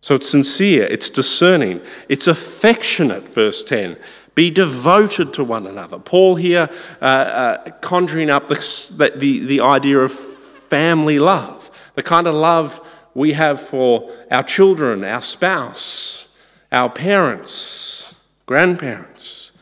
So 0.01 0.17
it's 0.17 0.29
sincere, 0.29 0.85
it's 0.85 1.09
discerning, 1.09 1.81
it's 2.11 2.27
affectionate, 2.27 3.27
verse 3.27 3.63
10. 3.63 3.97
Be 4.35 4.51
devoted 4.51 5.33
to 5.35 5.45
one 5.45 5.67
another. 5.67 5.99
Paul 5.99 6.35
here 6.37 6.69
uh, 7.01 7.05
uh, 7.05 7.71
conjuring 7.81 8.31
up 8.31 8.47
the, 8.47 9.13
the, 9.17 9.39
the 9.41 9.61
idea 9.61 10.01
of 10.01 10.13
family 10.13 11.19
love, 11.19 11.71
the 11.95 12.03
kind 12.03 12.27
of 12.27 12.35
love 12.35 12.81
we 13.15 13.33
have 13.35 13.61
for 13.61 14.11
our 14.31 14.43
children, 14.43 15.05
our 15.05 15.21
spouse, 15.21 16.37
our 16.73 16.91
parents, 16.91 18.15
grandparents. 18.47 19.53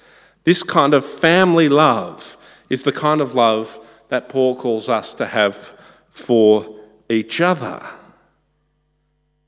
This 0.44 0.62
kind 0.62 0.94
of 0.94 1.04
family 1.04 1.68
love 1.68 2.36
is 2.70 2.82
the 2.82 2.92
kind 2.92 3.20
of 3.20 3.34
love 3.34 3.78
that 4.08 4.28
Paul 4.28 4.56
calls 4.56 4.88
us 4.88 5.12
to 5.14 5.26
have 5.26 5.74
for 6.10 6.66
each 7.08 7.40
other. 7.40 7.82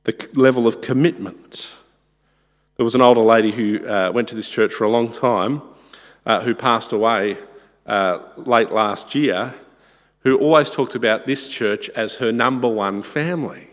The 0.05 0.29
level 0.35 0.67
of 0.67 0.83
commitment. 0.83 1.71
There 2.77 2.85
was 2.85 2.97
an 2.97 3.01
older 3.03 3.21
lady 3.21 3.53
who 3.53 3.87
uh, 3.87 4.11
went 4.13 4.29
to 4.29 4.35
this 4.35 4.51
church 4.51 4.73
for 4.73 4.85
a 4.85 4.89
long 4.89 5.13
time, 5.13 5.63
uh, 6.27 6.43
who 6.43 6.55
passed 6.55 6.93
away 6.93 7.37
uh, 7.87 8.19
late 8.37 8.73
last 8.73 9.15
year, 9.15 9.55
who 10.21 10.39
always 10.39 10.71
talked 10.71 10.97
about 10.97 11.27
this 11.27 11.47
church 11.47 11.89
as 11.91 12.17
her 12.17 12.33
number 12.33 12.67
one 12.69 13.05
family, 13.05 13.69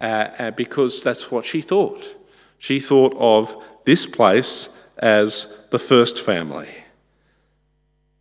uh, 0.00 0.28
uh, 0.38 0.50
because 0.52 1.02
that's 1.02 1.32
what 1.32 1.44
she 1.44 1.60
thought. 1.60 2.14
She 2.58 2.78
thought 2.78 3.16
of 3.18 3.56
this 3.84 4.06
place 4.06 4.88
as 4.98 5.66
the 5.70 5.78
first 5.78 6.20
family. 6.20 6.84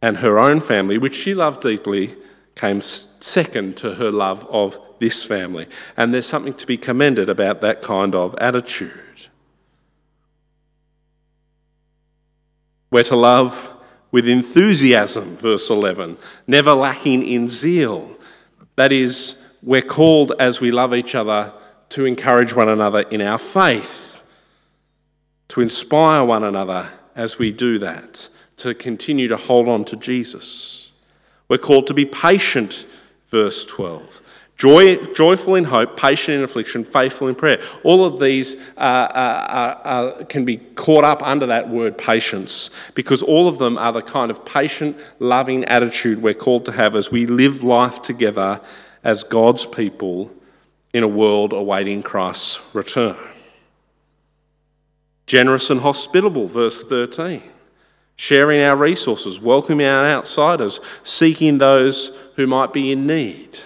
And 0.02 0.18
her 0.18 0.40
own 0.40 0.60
family, 0.60 0.98
which 0.98 1.16
she 1.16 1.36
loved 1.36 1.62
deeply, 1.62 2.16
came 2.56 2.82
second 2.82 3.78
to 3.78 3.96
her 3.96 4.12
love 4.12 4.48
of 4.50 4.80
this 5.00 5.24
family. 5.24 5.68
And 5.96 6.14
there's 6.14 6.26
something 6.26 6.54
to 6.56 6.68
be 6.68 6.78
commended 6.78 7.30
about 7.30 7.62
that 7.62 7.82
kind 7.82 8.16
of 8.16 8.36
attitude. 8.40 9.13
We're 12.94 13.04
to 13.04 13.18
love 13.18 13.76
with 14.12 14.30
enthusiasm, 14.30 15.36
verse 15.36 15.70
11, 15.70 16.18
never 16.48 16.74
lacking 16.74 17.28
in 17.28 17.50
zeal. 17.50 18.16
That 18.78 18.94
is, 18.94 19.58
we're 19.62 19.82
called 19.82 20.32
as 20.40 20.62
we 20.62 20.72
love 20.72 20.94
each 20.94 21.14
other 21.14 21.54
to 21.90 22.06
encourage 22.06 22.56
one 22.56 22.70
another 22.70 23.02
in 23.02 23.20
our 23.22 23.38
faith 23.38 24.14
to 25.54 25.62
inspire 25.62 26.24
one 26.24 26.44
another 26.44 26.90
as 27.16 27.38
we 27.38 27.52
do 27.52 27.78
that, 27.78 28.28
to 28.58 28.74
continue 28.74 29.28
to 29.28 29.38
hold 29.38 29.70
on 29.70 29.86
to 29.86 29.96
Jesus. 29.96 30.92
We're 31.48 31.60
called 31.60 31.86
to 31.88 31.94
be 31.94 32.06
patient, 32.06 32.88
verse 33.28 33.64
12. 33.66 34.20
Joy, 34.58 35.04
joyful 35.14 35.56
in 35.56 35.66
hope, 35.66 35.98
patient 35.98 36.38
in 36.38 36.44
affliction, 36.44 36.84
faithful 36.84 37.28
in 37.28 37.36
prayer. 37.36 37.62
All 37.84 38.06
of 38.06 38.20
these 38.20 38.56
uh, 38.78 38.80
uh, 38.80 39.48
uh, 39.50 39.88
uh, 39.88 40.24
can 40.26 40.46
be 40.46 40.58
caught 40.58 41.04
up 41.04 41.22
under 41.24 41.48
that 41.48 41.70
word 41.70 41.98
patience 41.98 42.70
because 42.94 43.22
all 43.22 43.48
of 43.48 43.58
them 43.58 43.78
are 43.78 43.92
the 43.92 44.02
kind 44.02 44.30
of 44.30 44.46
patient, 44.46 44.98
loving 45.20 45.66
attitude 45.66 46.22
we're 46.22 46.34
called 46.34 46.66
to 46.66 46.72
have 46.72 46.96
as 46.96 47.12
we 47.12 47.26
live 47.26 47.64
life 47.64 48.02
together 48.04 48.62
as 49.04 49.24
God's 49.24 49.66
people 49.66 50.32
in 50.94 51.04
a 51.04 51.08
world 51.08 51.52
awaiting 51.52 52.04
Christ's 52.04 52.74
return. 52.76 53.18
Generous 55.26 55.70
and 55.70 55.82
hospitable, 55.82 56.48
verse 56.48 56.84
13. 56.84 57.42
Sharing 58.16 58.62
our 58.62 58.78
resources, 58.78 59.40
welcoming 59.40 59.88
our 59.88 60.06
outsiders, 60.06 60.80
seeking 61.02 61.58
those 61.58 62.16
who 62.36 62.46
might 62.46 62.72
be 62.72 62.92
in 62.92 63.08
need. 63.08 63.58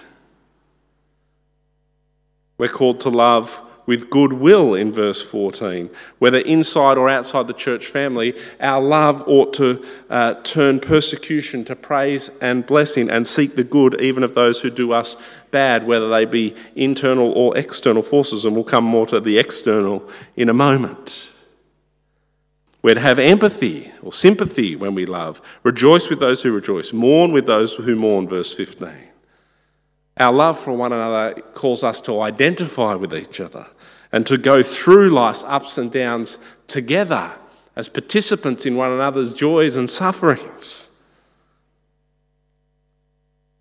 We're 2.58 2.68
called 2.68 3.00
to 3.00 3.08
love 3.08 3.62
with 3.86 4.10
goodwill 4.10 4.74
in 4.74 4.92
verse 4.92 5.24
14. 5.24 5.88
Whether 6.18 6.40
inside 6.40 6.98
or 6.98 7.08
outside 7.08 7.46
the 7.46 7.54
church 7.54 7.86
family, 7.86 8.34
our 8.60 8.82
love 8.82 9.26
ought 9.26 9.54
to 9.54 9.82
uh, 10.10 10.34
turn 10.42 10.78
persecution 10.78 11.64
to 11.64 11.74
praise 11.74 12.28
and 12.42 12.66
blessing 12.66 13.08
and 13.08 13.26
seek 13.26 13.54
the 13.54 13.64
good 13.64 13.98
even 13.98 14.22
of 14.22 14.34
those 14.34 14.60
who 14.60 14.68
do 14.68 14.92
us 14.92 15.16
bad, 15.50 15.84
whether 15.84 16.10
they 16.10 16.26
be 16.26 16.54
internal 16.76 17.32
or 17.32 17.56
external 17.56 18.02
forces. 18.02 18.44
And 18.44 18.54
we'll 18.54 18.64
come 18.64 18.84
more 18.84 19.06
to 19.06 19.20
the 19.20 19.38
external 19.38 20.06
in 20.36 20.50
a 20.50 20.54
moment. 20.54 21.30
We're 22.82 22.94
to 22.94 23.00
have 23.00 23.18
empathy 23.18 23.90
or 24.02 24.12
sympathy 24.12 24.76
when 24.76 24.94
we 24.94 25.06
love, 25.06 25.40
rejoice 25.62 26.10
with 26.10 26.20
those 26.20 26.42
who 26.42 26.52
rejoice, 26.52 26.92
mourn 26.92 27.32
with 27.32 27.46
those 27.46 27.74
who 27.74 27.96
mourn, 27.96 28.28
verse 28.28 28.52
15. 28.52 29.07
Our 30.18 30.32
love 30.32 30.58
for 30.58 30.72
one 30.72 30.92
another 30.92 31.40
calls 31.54 31.84
us 31.84 32.00
to 32.02 32.20
identify 32.22 32.94
with 32.94 33.14
each 33.14 33.40
other 33.40 33.66
and 34.10 34.26
to 34.26 34.36
go 34.36 34.62
through 34.62 35.10
life's 35.10 35.44
ups 35.44 35.78
and 35.78 35.92
downs 35.92 36.38
together 36.66 37.32
as 37.76 37.88
participants 37.88 38.66
in 38.66 38.76
one 38.76 38.90
another's 38.90 39.32
joys 39.32 39.76
and 39.76 39.88
sufferings. 39.88 40.90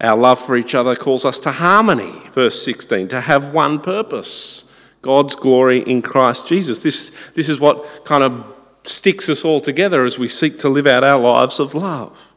Our 0.02 0.18
love 0.18 0.40
for 0.40 0.56
each 0.56 0.74
other 0.74 0.96
calls 0.96 1.26
us 1.26 1.40
to 1.40 1.52
harmony, 1.52 2.22
verse 2.32 2.64
16, 2.64 3.08
to 3.10 3.22
have 3.22 3.54
one 3.54 3.80
purpose 3.80 4.74
God's 5.02 5.36
glory 5.36 5.80
in 5.80 6.02
Christ 6.02 6.48
Jesus. 6.48 6.80
This, 6.80 7.16
this 7.34 7.50
is 7.50 7.60
what 7.60 8.04
kind 8.04 8.24
of 8.24 8.54
sticks 8.84 9.30
us 9.30 9.46
all 9.46 9.60
together 9.60 10.04
as 10.04 10.18
we 10.18 10.28
seek 10.28 10.60
to 10.60 10.70
live 10.70 10.88
out 10.88 11.04
our 11.04 11.20
lives 11.20 11.60
of 11.60 11.76
love. 11.76 12.34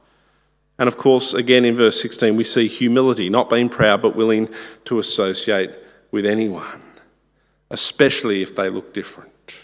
And 0.81 0.89
of 0.89 0.97
course, 0.97 1.35
again 1.35 1.67
in 1.67 1.75
verse 1.75 2.01
16, 2.01 2.35
we 2.35 2.43
see 2.43 2.67
humility, 2.67 3.29
not 3.29 3.51
being 3.51 3.69
proud, 3.69 4.01
but 4.01 4.17
willing 4.17 4.49
to 4.87 4.99
associate 4.99 5.71
with 6.11 6.25
anyone, 6.25 6.81
especially 7.71 8.41
if 8.41 8.57
they 8.57 8.71
look 8.71 8.95
different. 8.95 9.59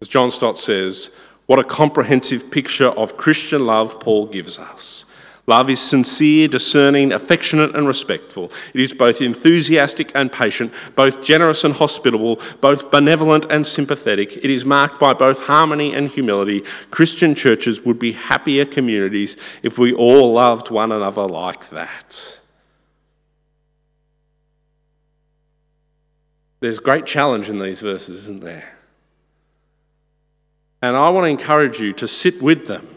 As 0.00 0.06
John 0.06 0.30
Stott 0.30 0.58
says, 0.58 1.16
what 1.46 1.58
a 1.58 1.64
comprehensive 1.64 2.52
picture 2.52 2.90
of 2.90 3.16
Christian 3.16 3.66
love 3.66 3.98
Paul 3.98 4.26
gives 4.26 4.60
us. 4.60 5.06
Love 5.46 5.68
is 5.68 5.80
sincere, 5.80 6.48
discerning, 6.48 7.12
affectionate, 7.12 7.76
and 7.76 7.86
respectful. 7.86 8.50
It 8.72 8.80
is 8.80 8.94
both 8.94 9.20
enthusiastic 9.20 10.10
and 10.14 10.32
patient, 10.32 10.72
both 10.94 11.22
generous 11.22 11.64
and 11.64 11.74
hospitable, 11.74 12.40
both 12.62 12.90
benevolent 12.90 13.44
and 13.50 13.66
sympathetic. 13.66 14.38
It 14.38 14.48
is 14.48 14.64
marked 14.64 14.98
by 14.98 15.12
both 15.12 15.46
harmony 15.46 15.94
and 15.94 16.08
humility. 16.08 16.62
Christian 16.90 17.34
churches 17.34 17.84
would 17.84 17.98
be 17.98 18.12
happier 18.12 18.64
communities 18.64 19.36
if 19.62 19.78
we 19.78 19.92
all 19.92 20.32
loved 20.32 20.70
one 20.70 20.90
another 20.90 21.26
like 21.26 21.68
that. 21.68 22.40
There's 26.60 26.78
great 26.78 27.04
challenge 27.04 27.50
in 27.50 27.58
these 27.58 27.82
verses, 27.82 28.20
isn't 28.20 28.42
there? 28.42 28.78
And 30.80 30.96
I 30.96 31.10
want 31.10 31.24
to 31.24 31.28
encourage 31.28 31.78
you 31.78 31.92
to 31.94 32.08
sit 32.08 32.40
with 32.40 32.66
them 32.66 32.93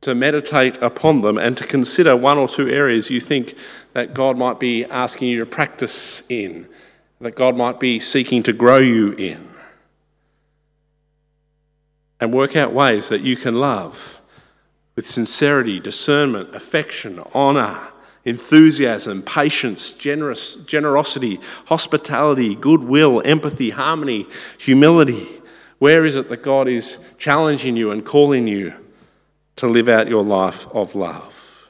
to 0.00 0.14
meditate 0.14 0.76
upon 0.78 1.20
them 1.20 1.36
and 1.36 1.56
to 1.58 1.66
consider 1.66 2.16
one 2.16 2.38
or 2.38 2.48
two 2.48 2.68
areas 2.68 3.10
you 3.10 3.20
think 3.20 3.54
that 3.92 4.14
God 4.14 4.38
might 4.38 4.58
be 4.58 4.84
asking 4.86 5.28
you 5.28 5.40
to 5.40 5.46
practice 5.46 6.28
in, 6.30 6.66
that 7.20 7.34
God 7.34 7.56
might 7.56 7.78
be 7.78 8.00
seeking 8.00 8.42
to 8.44 8.52
grow 8.52 8.78
you 8.78 9.12
in. 9.12 9.48
And 12.18 12.32
work 12.32 12.56
out 12.56 12.72
ways 12.72 13.08
that 13.08 13.22
you 13.22 13.36
can 13.36 13.54
love 13.56 14.20
with 14.96 15.06
sincerity, 15.06 15.80
discernment, 15.80 16.54
affection, 16.54 17.20
honour, 17.34 17.88
enthusiasm, 18.24 19.22
patience, 19.22 19.92
generous, 19.92 20.56
generosity, 20.56 21.38
hospitality, 21.66 22.54
goodwill, 22.54 23.22
empathy, 23.24 23.70
harmony, 23.70 24.26
humility. 24.58 25.40
Where 25.78 26.04
is 26.04 26.16
it 26.16 26.28
that 26.28 26.42
God 26.42 26.68
is 26.68 27.14
challenging 27.18 27.76
you 27.76 27.90
and 27.90 28.04
calling 28.04 28.46
you 28.46 28.74
to 29.56 29.66
live 29.66 29.88
out 29.88 30.08
your 30.08 30.24
life 30.24 30.66
of 30.74 30.94
love. 30.94 31.68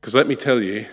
Because 0.00 0.14
let 0.14 0.26
me 0.26 0.36
tell 0.36 0.62
you, 0.62 0.86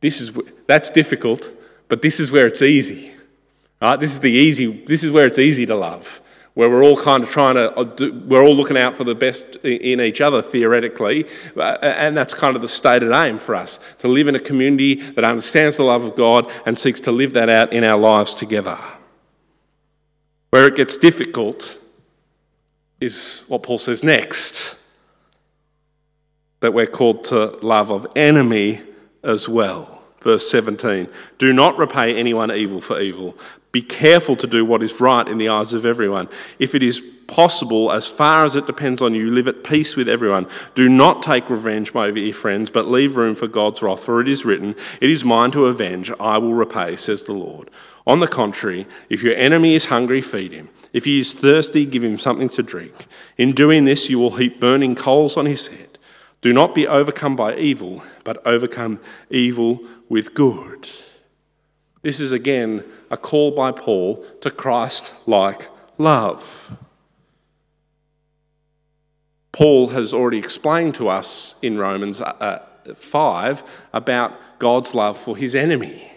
this 0.00 0.20
is, 0.20 0.32
that's 0.66 0.90
difficult, 0.90 1.50
But 1.90 2.02
this 2.02 2.20
is 2.20 2.30
where 2.30 2.46
it's 2.46 2.62
easy. 2.62 3.10
Right? 3.82 3.98
This 3.98 4.12
is 4.12 4.20
the 4.20 4.30
easy. 4.30 4.66
This 4.66 5.02
is 5.02 5.10
where 5.10 5.26
it's 5.26 5.38
easy 5.38 5.66
to 5.66 5.74
love, 5.74 6.20
where 6.54 6.70
we're 6.70 6.84
all 6.84 6.96
kind 6.96 7.24
of 7.24 7.30
trying 7.30 7.56
to. 7.56 7.72
Uh, 7.74 8.20
we're 8.26 8.42
all 8.42 8.54
looking 8.54 8.78
out 8.78 8.94
for 8.94 9.04
the 9.04 9.14
best 9.14 9.56
in 9.56 10.00
each 10.00 10.20
other 10.20 10.40
theoretically, 10.40 11.24
uh, 11.56 11.78
and 11.82 12.16
that's 12.16 12.32
kind 12.32 12.56
of 12.56 12.62
the 12.62 12.68
stated 12.68 13.10
aim 13.10 13.38
for 13.38 13.54
us 13.54 13.80
to 13.98 14.08
live 14.08 14.28
in 14.28 14.36
a 14.36 14.38
community 14.38 14.94
that 14.94 15.24
understands 15.24 15.78
the 15.78 15.82
love 15.82 16.04
of 16.04 16.14
God 16.14 16.50
and 16.64 16.78
seeks 16.78 17.00
to 17.00 17.12
live 17.12 17.32
that 17.32 17.48
out 17.48 17.72
in 17.72 17.82
our 17.82 17.98
lives 17.98 18.34
together. 18.34 18.78
Where 20.50 20.68
it 20.68 20.76
gets 20.76 20.96
difficult 20.96 21.76
is 23.00 23.44
what 23.48 23.62
Paul 23.62 23.78
says 23.78 24.04
next 24.04 24.76
that 26.60 26.74
we're 26.74 26.86
called 26.86 27.24
to 27.24 27.56
love 27.62 27.90
of 27.90 28.06
enemy 28.14 28.82
as 29.24 29.48
well. 29.48 30.02
Verse 30.20 30.48
17 30.50 31.08
Do 31.38 31.52
not 31.52 31.78
repay 31.78 32.14
anyone 32.14 32.52
evil 32.52 32.80
for 32.80 33.00
evil. 33.00 33.36
Be 33.72 33.82
careful 33.82 34.34
to 34.36 34.48
do 34.48 34.64
what 34.64 34.82
is 34.82 35.00
right 35.00 35.26
in 35.28 35.38
the 35.38 35.48
eyes 35.48 35.72
of 35.72 35.86
everyone. 35.86 36.28
If 36.58 36.74
it 36.74 36.82
is 36.82 37.00
possible, 37.28 37.92
as 37.92 38.08
far 38.08 38.44
as 38.44 38.56
it 38.56 38.66
depends 38.66 39.00
on 39.00 39.14
you, 39.14 39.30
live 39.30 39.46
at 39.46 39.62
peace 39.62 39.94
with 39.94 40.08
everyone. 40.08 40.48
Do 40.74 40.88
not 40.88 41.22
take 41.22 41.48
revenge, 41.48 41.94
my 41.94 42.10
dear 42.10 42.32
friends, 42.32 42.68
but 42.68 42.88
leave 42.88 43.14
room 43.14 43.36
for 43.36 43.46
God's 43.46 43.80
wrath, 43.80 44.00
for 44.00 44.20
it 44.20 44.28
is 44.28 44.44
written, 44.44 44.74
It 45.00 45.08
is 45.08 45.24
mine 45.24 45.52
to 45.52 45.66
avenge, 45.66 46.10
I 46.18 46.38
will 46.38 46.54
repay, 46.54 46.96
says 46.96 47.24
the 47.24 47.32
Lord. 47.32 47.70
On 48.06 48.20
the 48.20 48.26
contrary, 48.26 48.86
if 49.08 49.22
your 49.22 49.34
enemy 49.34 49.74
is 49.74 49.86
hungry, 49.86 50.22
feed 50.22 50.52
him. 50.52 50.68
If 50.92 51.04
he 51.04 51.20
is 51.20 51.34
thirsty, 51.34 51.84
give 51.84 52.02
him 52.02 52.16
something 52.16 52.48
to 52.50 52.62
drink. 52.62 53.06
In 53.36 53.52
doing 53.52 53.84
this, 53.84 54.10
you 54.10 54.18
will 54.18 54.36
heap 54.36 54.60
burning 54.60 54.94
coals 54.94 55.36
on 55.36 55.46
his 55.46 55.66
head. 55.68 55.98
Do 56.40 56.52
not 56.52 56.74
be 56.74 56.86
overcome 56.86 57.36
by 57.36 57.56
evil, 57.56 58.02
but 58.24 58.44
overcome 58.46 59.00
evil 59.28 59.80
with 60.08 60.34
good. 60.34 60.88
This 62.02 62.18
is 62.18 62.32
again 62.32 62.84
a 63.10 63.16
call 63.16 63.50
by 63.50 63.72
Paul 63.72 64.24
to 64.40 64.50
Christ 64.50 65.12
like 65.26 65.68
love. 65.98 66.76
Paul 69.52 69.88
has 69.88 70.14
already 70.14 70.38
explained 70.38 70.94
to 70.94 71.08
us 71.08 71.58
in 71.60 71.76
Romans 71.76 72.20
uh, 72.20 72.34
uh 72.40 72.94
5 72.94 73.62
about 73.92 74.32
God's 74.58 74.94
love 74.94 75.18
for 75.18 75.36
his 75.36 75.54
enemy. 75.54 76.09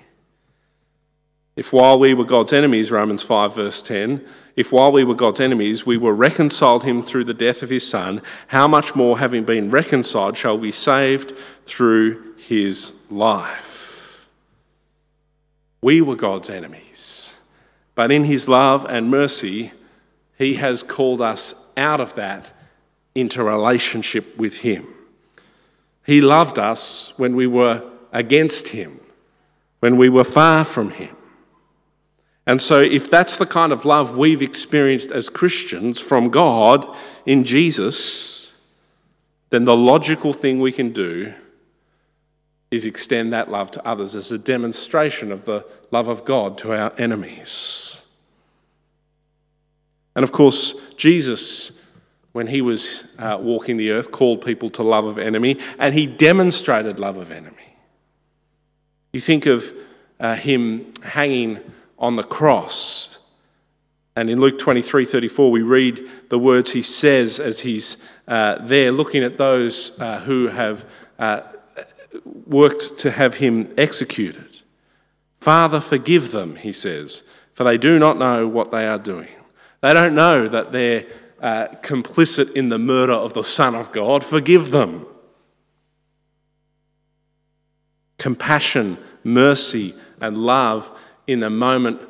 If 1.55 1.71
while 1.71 1.99
we 1.99 2.13
were 2.13 2.25
God's 2.25 2.53
enemies, 2.53 2.91
Romans 2.91 3.21
5, 3.21 3.55
verse 3.55 3.81
10, 3.81 4.25
if 4.55 4.71
while 4.71 4.91
we 4.91 5.03
were 5.03 5.15
God's 5.15 5.39
enemies, 5.39 5.85
we 5.85 5.97
were 5.97 6.13
reconciled 6.13 6.83
him 6.83 7.01
through 7.01 7.25
the 7.25 7.33
death 7.33 7.61
of 7.61 7.69
his 7.69 7.87
Son, 7.87 8.21
how 8.47 8.67
much 8.67 8.95
more, 8.95 9.19
having 9.19 9.43
been 9.43 9.69
reconciled, 9.69 10.35
shall 10.35 10.57
we 10.57 10.69
be 10.69 10.71
saved 10.71 11.37
through 11.65 12.35
his 12.37 13.05
life? 13.11 14.29
We 15.81 16.01
were 16.01 16.15
God's 16.15 16.49
enemies, 16.49 17.39
but 17.93 18.11
in 18.11 18.23
his 18.23 18.47
love 18.47 18.85
and 18.89 19.09
mercy, 19.09 19.73
he 20.37 20.55
has 20.55 20.81
called 20.81 21.21
us 21.21 21.71
out 21.77 21.99
of 21.99 22.15
that 22.15 22.49
into 23.13 23.43
relationship 23.43 24.37
with 24.37 24.57
him. 24.57 24.87
He 26.05 26.19
loved 26.19 26.57
us 26.57 27.13
when 27.17 27.35
we 27.35 27.47
were 27.47 27.83
against 28.11 28.69
him, 28.69 28.99
when 29.81 29.97
we 29.97 30.09
were 30.09 30.23
far 30.23 30.63
from 30.63 30.91
him. 30.91 31.15
And 32.45 32.61
so, 32.61 32.81
if 32.81 33.09
that's 33.09 33.37
the 33.37 33.45
kind 33.45 33.71
of 33.71 33.85
love 33.85 34.17
we've 34.17 34.41
experienced 34.41 35.11
as 35.11 35.29
Christians 35.29 35.99
from 35.99 36.29
God 36.29 36.85
in 37.25 37.45
Jesus, 37.45 38.61
then 39.49 39.65
the 39.65 39.77
logical 39.77 40.33
thing 40.33 40.59
we 40.59 40.71
can 40.71 40.91
do 40.91 41.33
is 42.69 42.85
extend 42.85 43.31
that 43.31 43.51
love 43.51 43.69
to 43.71 43.87
others 43.87 44.15
as 44.15 44.31
a 44.31 44.37
demonstration 44.37 45.31
of 45.31 45.45
the 45.45 45.65
love 45.91 46.07
of 46.07 46.25
God 46.25 46.57
to 46.57 46.73
our 46.73 46.91
enemies. 46.97 48.03
And 50.15 50.23
of 50.23 50.31
course, 50.31 50.93
Jesus, 50.95 51.87
when 52.33 52.47
he 52.47 52.61
was 52.61 53.13
uh, 53.19 53.37
walking 53.39 53.77
the 53.77 53.91
earth, 53.91 54.11
called 54.11 54.43
people 54.43 54.69
to 54.71 54.83
love 54.83 55.05
of 55.05 55.17
enemy, 55.17 55.59
and 55.77 55.93
he 55.93 56.07
demonstrated 56.07 56.99
love 56.99 57.17
of 57.17 57.31
enemy. 57.31 57.77
You 59.13 59.21
think 59.21 59.45
of 59.45 59.71
uh, 60.19 60.35
him 60.35 60.91
hanging 61.03 61.59
on 62.03 62.17
the 62.17 62.23
cross. 62.23 63.17
And 64.15 64.29
in 64.29 64.41
Luke 64.41 64.59
23 64.59 65.05
34, 65.05 65.49
we 65.49 65.61
read 65.61 66.01
the 66.29 66.37
words 66.37 66.73
he 66.73 66.83
says 66.83 67.39
as 67.39 67.61
he's 67.61 68.07
uh, 68.27 68.57
there 68.59 68.91
looking 68.91 69.23
at 69.23 69.37
those 69.37 69.97
uh, 70.01 70.19
who 70.19 70.49
have 70.49 70.87
uh, 71.17 71.41
worked 72.45 72.99
to 72.99 73.11
have 73.11 73.35
him 73.35 73.73
executed. 73.77 74.61
Father, 75.39 75.79
forgive 75.79 76.31
them, 76.31 76.57
he 76.57 76.73
says, 76.73 77.23
for 77.53 77.63
they 77.63 77.77
do 77.77 77.97
not 77.97 78.17
know 78.17 78.49
what 78.49 78.71
they 78.71 78.85
are 78.85 78.99
doing. 78.99 79.33
They 79.81 79.93
don't 79.93 80.13
know 80.13 80.47
that 80.49 80.73
they're 80.73 81.05
uh, 81.41 81.67
complicit 81.81 82.53
in 82.53 82.67
the 82.69 82.79
murder 82.79 83.13
of 83.13 83.33
the 83.33 83.43
Son 83.43 83.75
of 83.75 83.91
God. 83.93 84.23
Forgive 84.23 84.71
them. 84.71 85.05
Compassion, 88.17 88.97
mercy, 89.23 89.95
and 90.21 90.37
love 90.37 90.91
in 91.27 91.39
the 91.39 91.49
moment 91.49 92.01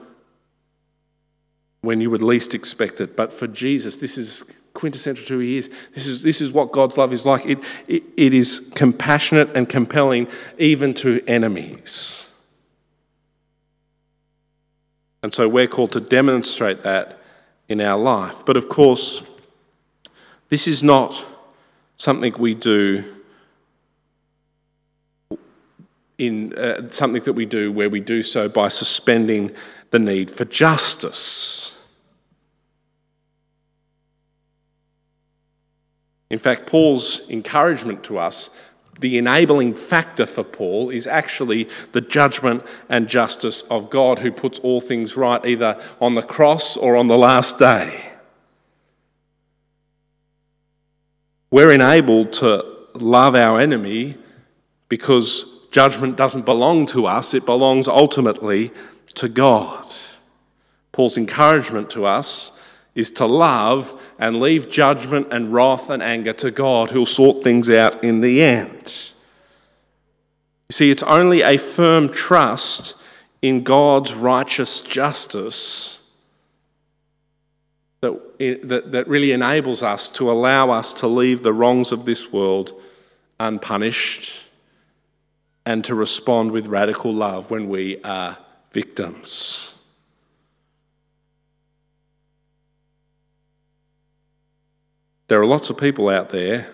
when 1.82 2.02
you 2.02 2.10
would 2.10 2.21
least 2.21 2.54
expect 2.54 3.02
it. 3.02 3.15
But 3.15 3.34
for 3.34 3.47
Jesus, 3.47 3.97
this 3.97 4.17
is 4.17 4.62
quintessential 4.73 5.26
to 5.28 5.34
who 5.34 5.39
he 5.39 5.58
is. 5.58 5.69
This 5.93 6.08
is, 6.08 6.23
this 6.23 6.41
is 6.41 6.52
what 6.52 6.71
God's 6.71 6.97
love 6.97 7.13
is 7.13 7.26
like. 7.26 7.45
It, 7.45 7.60
it, 7.88 8.04
it 8.17 8.34
is 8.34 8.71
compassionate 8.76 9.56
and 9.56 9.67
compelling 9.67 10.28
even 10.58 10.93
to 10.95 11.21
enemies. 11.28 12.30
And 15.21 15.34
so 15.34 15.47
we're 15.47 15.67
called 15.67 15.91
to 15.93 16.02
demonstrate 16.02 16.82
that 16.82 17.19
in 17.69 17.80
our 17.80 17.97
life. 17.97 18.45
But 18.45 18.58
of 18.58 18.67
course, 18.67 19.30
this 20.49 20.67
is 20.67 20.84
not 20.84 21.23
something 21.97 22.34
we 22.38 22.56
do 22.56 23.04
in 26.23 26.53
uh, 26.57 26.89
something 26.89 27.23
that 27.23 27.33
we 27.33 27.45
do 27.45 27.71
where 27.71 27.89
we 27.89 27.99
do 27.99 28.23
so 28.23 28.47
by 28.47 28.67
suspending 28.67 29.51
the 29.91 29.99
need 29.99 30.31
for 30.31 30.45
justice. 30.45 31.69
In 36.29 36.39
fact, 36.39 36.65
Paul's 36.65 37.29
encouragement 37.29 38.03
to 38.05 38.17
us, 38.17 38.59
the 38.99 39.19
enabling 39.19 39.75
factor 39.75 40.25
for 40.25 40.43
Paul, 40.43 40.89
is 40.89 41.05
actually 41.05 41.69
the 41.91 42.01
judgment 42.01 42.65
and 42.89 43.07
justice 43.07 43.62
of 43.69 43.91
God 43.91 44.19
who 44.19 44.31
puts 44.31 44.57
all 44.59 44.81
things 44.81 45.15
right 45.15 45.45
either 45.45 45.79
on 46.01 46.15
the 46.15 46.23
cross 46.23 46.75
or 46.75 46.95
on 46.95 47.07
the 47.07 47.17
last 47.17 47.59
day. 47.59 48.13
We're 51.51 51.71
enabled 51.71 52.33
to 52.33 52.65
love 52.95 53.36
our 53.36 53.59
enemy 53.59 54.17
because 54.89 55.52
Judgment 55.73 56.15
doesn't 56.15 56.45
belong 56.45 56.86
to 56.86 57.07
us, 57.07 57.33
it 57.33 57.47
belongs 57.47 57.88
ultimately 57.88 58.71
to 59.15 59.27
God. 59.27 59.83
Paul's 60.91 61.17
encouragement 61.17 61.89
to 61.89 62.05
us 62.05 62.63
is 62.93 63.09
to 63.09 63.25
love 63.25 63.99
and 64.19 64.39
leave 64.39 64.69
judgment 64.69 65.29
and 65.31 65.51
wrath 65.51 65.89
and 65.89 66.03
anger 66.03 66.31
to 66.33 66.51
God, 66.51 66.91
who'll 66.91 67.07
sort 67.07 67.43
things 67.43 67.71
out 67.71 68.03
in 68.03 68.21
the 68.21 68.43
end. 68.43 69.13
You 70.69 70.73
see, 70.73 70.91
it's 70.91 71.01
only 71.01 71.41
a 71.41 71.57
firm 71.57 72.07
trust 72.07 72.95
in 73.41 73.63
God's 73.63 74.13
righteous 74.13 74.79
justice 74.79 76.15
that, 78.01 78.38
that, 78.38 78.91
that 78.91 79.07
really 79.07 79.31
enables 79.31 79.81
us 79.81 80.07
to 80.09 80.29
allow 80.29 80.69
us 80.69 80.93
to 80.93 81.07
leave 81.07 81.41
the 81.41 81.51
wrongs 81.51 81.91
of 81.91 82.05
this 82.05 82.31
world 82.31 82.79
unpunished 83.39 84.43
and 85.65 85.84
to 85.86 85.95
respond 85.95 86.52
with 86.52 86.67
radical 86.67 87.13
love 87.13 87.49
when 87.49 87.69
we 87.69 88.02
are 88.04 88.38
victims. 88.71 89.76
There 95.28 95.41
are 95.41 95.45
lots 95.45 95.69
of 95.69 95.78
people 95.78 96.10
out 96.10 96.30
there 96.30 96.67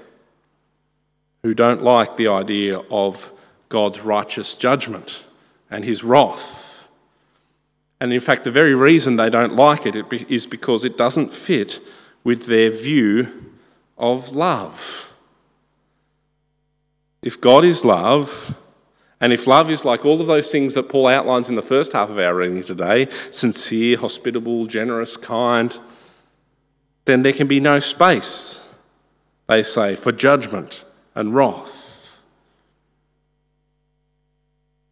who 1.44 1.54
don't 1.54 1.84
like 1.84 2.16
the 2.16 2.28
idea 2.28 2.80
of 2.92 3.32
God's 3.70 4.02
righteous 4.02 4.56
judgment 4.56 5.24
and 5.70 5.86
his 5.86 6.04
wrath. 6.04 6.88
And 8.02 8.12
in 8.12 8.20
fact, 8.20 8.44
the 8.44 8.52
very 8.52 8.74
reason 8.74 9.16
they 9.16 9.30
don't 9.30 9.56
like 9.56 9.86
it 9.86 9.96
is 10.12 10.48
because 10.48 10.84
it 10.84 10.98
doesn't 10.98 11.34
fit 11.34 11.80
with 12.24 12.48
their 12.48 12.72
view 12.72 13.54
of 13.98 14.32
love. 14.32 15.14
If 17.22 17.40
God 17.40 17.66
is 17.66 17.86
love, 17.86 18.56
and 19.22 19.34
if 19.34 19.48
love 19.48 19.70
is 19.70 19.86
like 19.86 20.06
all 20.06 20.22
of 20.22 20.28
those 20.28 20.52
things 20.52 20.76
that 20.76 20.90
Paul 20.90 21.08
outlines 21.08 21.50
in 21.50 21.56
the 21.56 21.62
first 21.62 21.94
half 21.94 22.10
of 22.10 22.18
our 22.18 22.36
reading 22.36 22.62
today 22.64 23.08
sincere, 23.32 23.98
hospitable, 23.98 24.66
generous, 24.66 25.18
kind 25.18 25.78
then 27.10 27.24
there 27.24 27.34
can 27.34 27.48
be 27.48 27.60
no 27.60 27.80
space, 27.80 28.72
they 29.48 29.64
say, 29.64 29.96
for 29.96 30.12
judgment 30.12 30.86
and 31.16 31.34
wrath. 31.34 32.22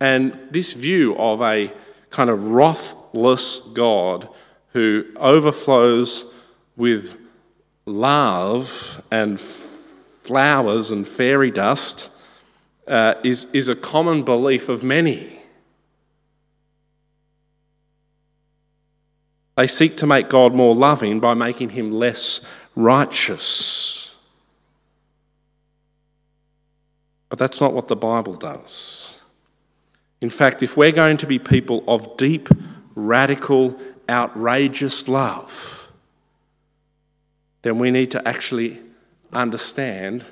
And 0.01 0.39
this 0.49 0.73
view 0.73 1.15
of 1.15 1.43
a 1.43 1.71
kind 2.09 2.31
of 2.31 2.43
wrathless 2.47 3.59
God 3.59 4.27
who 4.69 5.05
overflows 5.17 6.25
with 6.75 7.19
love 7.85 9.03
and 9.11 9.39
flowers 9.39 10.89
and 10.89 11.07
fairy 11.07 11.51
dust 11.51 12.09
uh, 12.87 13.15
is, 13.23 13.45
is 13.53 13.67
a 13.67 13.75
common 13.75 14.23
belief 14.23 14.69
of 14.69 14.83
many. 14.83 15.39
They 19.55 19.67
seek 19.67 19.97
to 19.97 20.07
make 20.07 20.29
God 20.29 20.53
more 20.53 20.75
loving 20.75 21.19
by 21.19 21.33
making 21.33 21.69
him 21.69 21.91
less 21.91 22.45
righteous. 22.75 24.15
But 27.29 27.39
that's 27.39 27.59
not 27.59 27.73
what 27.73 27.87
the 27.87 27.95
Bible 27.95 28.35
does. 28.35 29.21
In 30.21 30.29
fact, 30.29 30.63
if 30.63 30.77
we're 30.77 30.91
going 30.91 31.17
to 31.17 31.27
be 31.27 31.39
people 31.39 31.83
of 31.87 32.17
deep, 32.17 32.49
radical, 32.95 33.79
outrageous 34.09 35.07
love, 35.07 35.91
then 37.63 37.79
we 37.79 37.91
need 37.91 38.11
to 38.11 38.27
actually 38.27 38.79
understand 39.33 40.25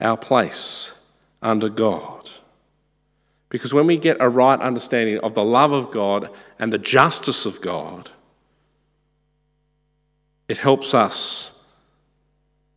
our 0.00 0.16
place 0.16 0.99
under 1.42 1.68
God. 1.68 2.30
Because 3.48 3.74
when 3.74 3.86
we 3.86 3.98
get 3.98 4.16
a 4.20 4.28
right 4.28 4.60
understanding 4.60 5.18
of 5.18 5.34
the 5.34 5.44
love 5.44 5.72
of 5.72 5.90
God 5.90 6.30
and 6.58 6.72
the 6.72 6.78
justice 6.78 7.44
of 7.44 7.60
God, 7.60 8.10
it 10.48 10.58
helps 10.58 10.94
us. 10.94 11.64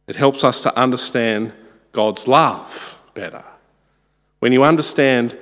It 0.07 0.15
helps 0.15 0.43
us 0.43 0.61
to 0.61 0.77
understand 0.77 1.53
God's 1.91 2.27
love 2.27 2.99
better. 3.13 3.43
When 4.39 4.51
you 4.51 4.63
understand 4.63 5.37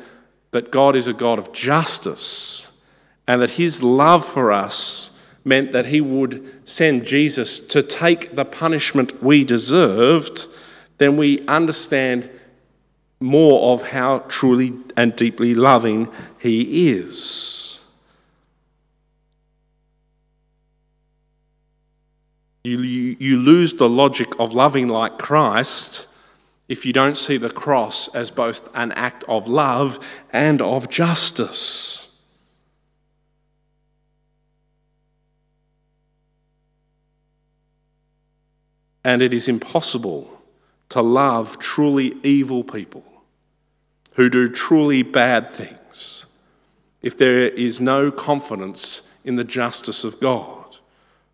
that 0.52 0.72
God 0.72 0.96
is 0.96 1.08
a 1.08 1.14
God 1.14 1.40
of 1.40 1.52
justice 1.54 2.72
and 3.28 3.42
that 3.42 3.52
his 3.52 3.82
love 3.82 4.26
for 4.26 4.52
us 4.52 5.20
meant 5.44 5.72
that 5.72 5.88
he 5.88 6.02
would 6.02 6.68
send 6.68 7.06
Jesus 7.06 7.60
to 7.60 7.82
take 7.82 8.36
the 8.36 8.46
punishment 8.46 9.24
we 9.24 9.44
deserved, 9.44 10.48
then 11.00 11.18
we 11.18 11.46
understand 11.48 12.30
more 13.22 13.74
of 13.74 13.90
how 13.90 14.20
truly 14.28 14.74
and 14.98 15.16
deeply 15.16 15.54
loving 15.54 16.10
he 16.40 16.90
is. 16.90 17.82
You, 22.64 22.80
you, 22.80 23.38
lose 23.38 23.74
the 23.74 23.90
logic 23.90 24.40
of 24.40 24.54
loving 24.54 24.88
like 24.88 25.18
Christ 25.18 26.08
if 26.70 26.86
you 26.86 26.94
don't 26.94 27.18
see 27.18 27.38
the 27.38 27.50
cross 27.50 28.08
as 28.14 28.30
both 28.30 28.70
an 28.76 28.92
act 28.92 29.24
of 29.28 29.48
love 29.48 29.98
and 30.32 30.62
of 30.62 30.88
justice. 30.88 32.22
And 39.04 39.24
it 39.24 39.34
is 39.34 39.48
impossible 39.48 40.42
to 40.90 41.02
love 41.02 41.58
truly 41.58 42.16
evil 42.22 42.64
people 42.64 43.04
who 44.16 44.30
do 44.30 44.50
truly 44.50 45.04
bad 45.04 45.52
things 45.52 46.26
if 47.02 47.18
there 47.18 47.48
is 47.48 47.82
no 47.82 48.12
confidence 48.12 49.12
in 49.24 49.36
the 49.36 49.44
justice 49.44 50.04
of 50.04 50.20
God, 50.20 50.78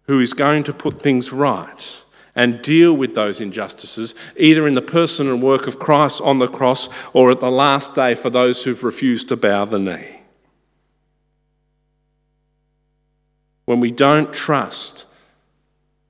who 0.03 0.19
is 0.19 0.33
going 0.33 0.63
to 0.63 0.73
put 0.73 1.01
things 1.01 1.33
right 1.33 2.01
and 2.35 2.61
deal 2.61 2.95
with 2.95 3.15
those 3.15 3.41
injustices, 3.41 4.13
either 4.37 4.67
in 4.67 4.75
the 4.75 4.81
person 4.81 5.27
and 5.27 5.41
work 5.41 5.65
of 5.67 5.79
Christ 5.79 6.21
on 6.21 6.39
the 6.39 6.47
cross 6.47 6.87
or 7.13 7.31
at 7.31 7.39
the 7.39 7.51
last 7.51 7.95
day 7.95 8.13
for 8.13 8.29
those 8.29 8.63
who've 8.63 8.83
refused 8.83 9.29
to 9.29 9.35
bow 9.35 9.65
the 9.65 9.79
knee. 9.79 10.21
When 13.65 13.79
we 13.79 13.91
don't 13.91 14.31
trust 14.31 15.07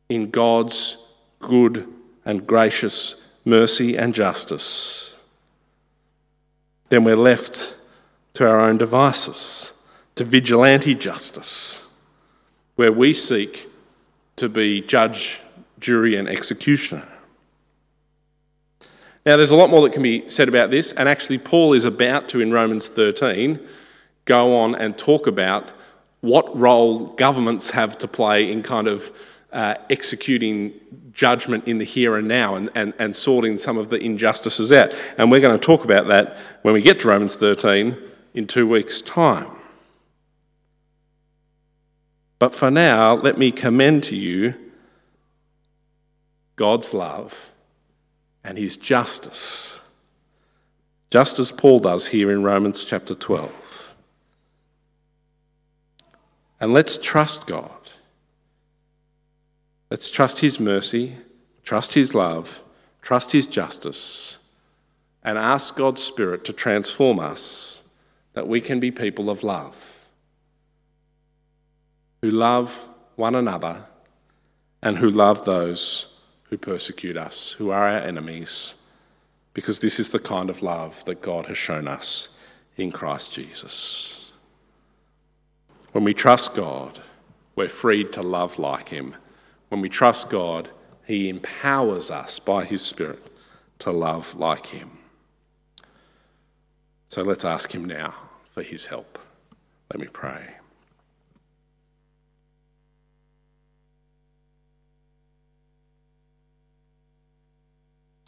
in 0.10 0.30
God's 0.30 0.98
good 1.40 1.88
and 2.26 2.46
gracious 2.46 3.16
mercy 3.46 3.98
and 3.98 4.14
justice, 4.14 5.07
then 6.90 7.04
we're 7.04 7.16
left 7.16 7.76
to 8.34 8.48
our 8.48 8.60
own 8.60 8.78
devices, 8.78 9.74
to 10.16 10.24
vigilante 10.24 10.96
justice, 10.96 11.94
where 12.76 12.92
we 12.92 13.14
seek 13.14 13.68
to 14.36 14.48
be 14.48 14.82
judge, 14.82 15.42
jury, 15.80 16.16
and 16.16 16.30
executioner. 16.30 17.08
Now, 19.26 19.36
there's 19.36 19.52
a 19.52 19.56
lot 19.56 19.70
more 19.70 19.82
that 19.82 19.94
can 19.94 20.04
be 20.04 20.30
said 20.30 20.48
about 20.48 20.70
this, 20.70 20.92
and 20.94 21.10
actually, 21.10 21.38
Paul 21.40 21.74
is 21.74 21.84
about 21.84 22.30
to, 22.30 22.40
in 22.40 22.52
Romans 22.52 22.88
13, 22.88 23.60
go 24.26 24.56
on 24.56 24.76
and 24.76 24.98
talk 24.98 25.28
about 25.28 25.70
what 26.22 26.58
role 26.58 27.08
governments 27.08 27.72
have 27.72 27.98
to 27.98 28.08
play 28.08 28.50
in 28.50 28.64
kind 28.64 28.88
of 28.88 29.12
uh, 29.52 29.76
executing 29.90 30.74
judgment 31.14 31.68
in 31.68 31.78
the 31.78 31.86
here 31.86 32.16
and 32.16 32.28
now 32.28 32.56
and, 32.56 32.70
and, 32.76 32.94
and 33.00 33.16
sorting 33.16 33.58
some 33.58 33.78
of 33.78 33.90
the 33.90 33.98
injustices 34.04 34.72
out. 34.72 34.94
And 35.18 35.32
we're 35.32 35.42
going 35.42 35.58
to 35.58 35.66
talk 35.66 35.84
about 35.84 36.08
that 36.08 36.38
when 36.62 36.74
we 36.74 36.82
get 36.82 37.00
to 37.02 37.08
Romans 37.08 37.36
13 37.36 37.98
in 38.34 38.48
two 38.48 38.68
weeks' 38.68 39.02
time. 39.02 39.50
But 42.40 42.54
for 42.54 42.70
now, 42.70 43.16
let 43.16 43.38
me 43.38 43.52
commend 43.52 44.04
to 44.06 44.16
you 44.16 44.54
God's 46.56 46.94
love 46.94 47.50
and 48.44 48.58
his 48.58 48.78
justice, 48.78 49.92
just 51.10 51.40
as 51.40 51.52
Paul 51.52 51.80
does 51.80 52.08
here 52.08 52.32
in 52.32 52.44
Romans 52.44 52.84
chapter 52.84 53.16
12. 53.16 53.96
And 56.60 56.74
let's 56.74 56.98
trust 56.98 57.48
God 57.48 57.77
Let's 59.90 60.10
trust 60.10 60.40
His 60.40 60.60
mercy, 60.60 61.18
trust 61.64 61.94
His 61.94 62.14
love, 62.14 62.62
trust 63.02 63.32
His 63.32 63.48
justice, 63.48 64.38
and 65.24 65.38
ask 65.38 65.76
God's 65.76 66.04
Spirit 66.04 66.44
to 66.46 66.54
transform 66.54 67.20
us 67.20 67.84
that 68.34 68.48
we 68.48 68.62
can 68.62 68.80
be 68.80 68.92
people 68.92 69.30
of 69.30 69.44
love, 69.44 70.06
who 72.22 72.32
love 72.32 72.86
one 73.16 73.36
another 73.36 73.86
and 74.82 74.98
who 74.98 75.10
love 75.10 75.46
those 75.46 76.20
who 76.50 76.58
persecute 76.58 77.18
us, 77.18 77.54
who 77.54 77.72
are 77.72 77.88
our 77.88 77.98
enemies, 77.98 78.76
because 79.54 79.80
this 79.80 80.00
is 80.00 80.10
the 80.10 80.20
kind 80.20 80.50
of 80.50 80.62
love 80.62 81.04
that 81.06 81.22
God 81.22 81.48
has 81.48 81.58
shown 81.58 81.88
us 81.88 82.38
in 82.78 82.92
Christ 82.92 83.34
Jesus. 83.34 84.32
When 85.92 86.04
we 86.04 86.14
trust 86.14 86.56
God, 86.56 87.02
we're 87.56 87.70
freed 87.70 88.14
to 88.14 88.22
love 88.22 88.60
like 88.60 88.90
Him 88.90 89.16
when 89.70 89.82
we 89.82 89.90
trust 89.90 90.30
God, 90.30 90.70
He 91.06 91.30
empowers 91.30 92.10
us 92.12 92.40
by 92.40 92.66
His 92.66 92.82
Spirit 92.82 93.24
to 93.80 93.92
love 93.92 94.36
like 94.36 94.68
Him. 94.68 94.92
So 97.08 97.22
let's 97.22 97.46
ask 97.46 97.74
Him 97.74 97.86
now 97.86 98.14
for 98.46 98.64
His 98.64 98.88
help. 98.88 99.20
Let 99.92 100.00
me 100.00 100.08
pray. 100.12 100.56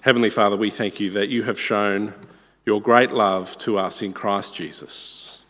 Heavenly 0.02 0.30
Father, 0.30 0.56
we 0.56 0.70
thank 0.70 1.02
you 1.02 1.10
that 1.12 1.28
you 1.28 1.44
have 1.44 1.60
shown 1.60 2.14
your 2.66 2.82
great 2.82 3.12
love 3.12 3.58
to 3.58 3.78
us 3.78 4.02
in 4.02 4.14
Christ 4.14 4.56
Jesus. 4.56 5.44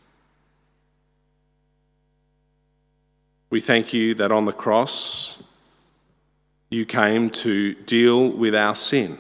We 3.51 3.61
thank 3.61 3.93
you 3.93 4.15
that 4.15 4.31
on 4.31 4.45
the 4.45 4.53
cross, 4.53 5.38
you 6.69 6.85
came 6.85 7.29
to 7.29 7.73
deal 7.73 8.29
with 8.31 8.55
our 8.55 8.75
sin. 8.75 9.17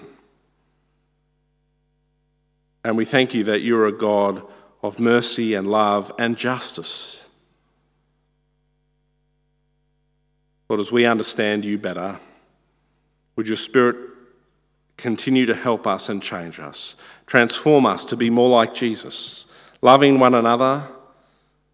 And 2.83 2.95
we 2.95 3.05
thank 3.05 3.33
you 3.33 3.43
that 3.45 3.61
you're 3.61 3.87
a 3.87 3.91
God 3.91 4.43
of 4.81 4.99
mercy 4.99 5.53
and 5.53 5.67
love 5.67 6.11
and 6.17 6.37
justice. 6.37 7.27
Lord, 10.69 10.79
as 10.79 10.91
we 10.91 11.05
understand 11.05 11.65
you 11.65 11.77
better, 11.77 12.19
would 13.35 13.47
your 13.47 13.57
Spirit 13.57 13.95
continue 14.97 15.45
to 15.45 15.55
help 15.55 15.87
us 15.87 16.09
and 16.09 16.21
change 16.21 16.59
us, 16.59 16.95
transform 17.25 17.85
us 17.85 18.05
to 18.05 18.15
be 18.15 18.29
more 18.29 18.49
like 18.49 18.73
Jesus, 18.73 19.45
loving 19.81 20.19
one 20.19 20.35
another 20.35 20.87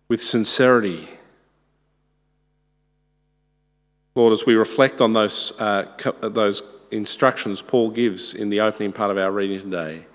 with 0.07 0.21
sincerity 0.21 1.09
Lord, 4.15 4.32
as 4.32 4.45
we 4.45 4.56
reflect 4.56 5.01
on 5.01 5.12
those, 5.12 5.60
uh, 5.60 5.91
those 6.21 6.63
instructions 6.89 7.62
Paul 7.62 7.91
gives 7.91 8.34
in 8.34 8.49
the 8.49 8.62
opening 8.62 8.93
part 8.93 9.12
of 9.12 9.17
our 9.17 9.32
reading 9.32 9.60
today, 9.60 10.06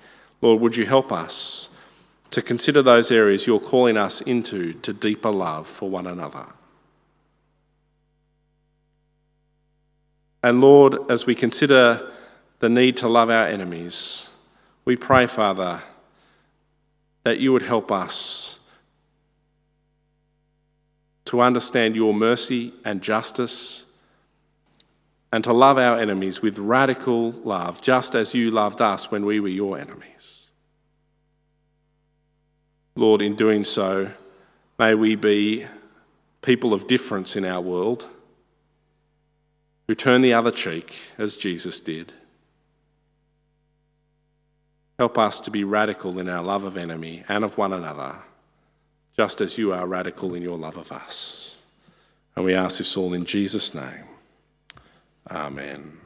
Lord, 0.40 0.62
would 0.62 0.76
you 0.76 0.86
help 0.86 1.12
us 1.12 1.68
to 2.30 2.40
consider 2.40 2.80
those 2.80 3.10
areas 3.10 3.46
you're 3.46 3.60
calling 3.60 3.98
us 3.98 4.22
into 4.22 4.72
to 4.72 4.94
deeper 4.94 5.30
love 5.30 5.66
for 5.66 5.90
one 5.90 6.06
another? 6.06 6.46
And 10.42 10.62
Lord, 10.62 11.10
as 11.10 11.26
we 11.26 11.34
consider 11.34 12.10
the 12.60 12.70
need 12.70 12.96
to 12.98 13.08
love 13.08 13.28
our 13.28 13.46
enemies, 13.46 14.30
we 14.86 14.96
pray, 14.96 15.26
Father, 15.26 15.82
that 17.24 17.38
you 17.38 17.52
would 17.52 17.62
help 17.62 17.92
us 17.92 18.60
to 21.26 21.40
understand 21.40 21.94
your 21.94 22.14
mercy 22.14 22.72
and 22.84 23.02
justice, 23.02 23.84
and 25.32 25.44
to 25.44 25.52
love 25.52 25.78
our 25.78 25.98
enemies 25.98 26.42
with 26.42 26.58
radical 26.58 27.32
love, 27.32 27.80
just 27.80 28.14
as 28.14 28.34
you 28.34 28.50
loved 28.50 28.80
us 28.80 29.10
when 29.10 29.24
we 29.24 29.38
were 29.38 29.48
your 29.48 29.78
enemies. 29.78 30.50
Lord, 32.96 33.22
in 33.22 33.36
doing 33.36 33.64
so, 33.64 34.12
may 34.78 34.94
we 34.94 35.14
be 35.14 35.66
people 36.42 36.74
of 36.74 36.86
difference 36.88 37.36
in 37.36 37.44
our 37.44 37.60
world 37.60 38.08
who 39.86 39.94
turn 39.94 40.22
the 40.22 40.34
other 40.34 40.50
cheek 40.50 40.96
as 41.16 41.36
Jesus 41.36 41.80
did. 41.80 42.12
Help 44.98 45.16
us 45.16 45.40
to 45.40 45.50
be 45.50 45.64
radical 45.64 46.18
in 46.18 46.28
our 46.28 46.42
love 46.42 46.64
of 46.64 46.76
enemy 46.76 47.24
and 47.28 47.44
of 47.44 47.56
one 47.56 47.72
another, 47.72 48.16
just 49.16 49.40
as 49.40 49.56
you 49.56 49.72
are 49.72 49.86
radical 49.86 50.34
in 50.34 50.42
your 50.42 50.58
love 50.58 50.76
of 50.76 50.92
us. 50.92 51.62
And 52.36 52.44
we 52.44 52.54
ask 52.54 52.78
this 52.78 52.96
all 52.96 53.14
in 53.14 53.24
Jesus' 53.24 53.74
name. 53.74 54.09
Amen. 55.30 55.99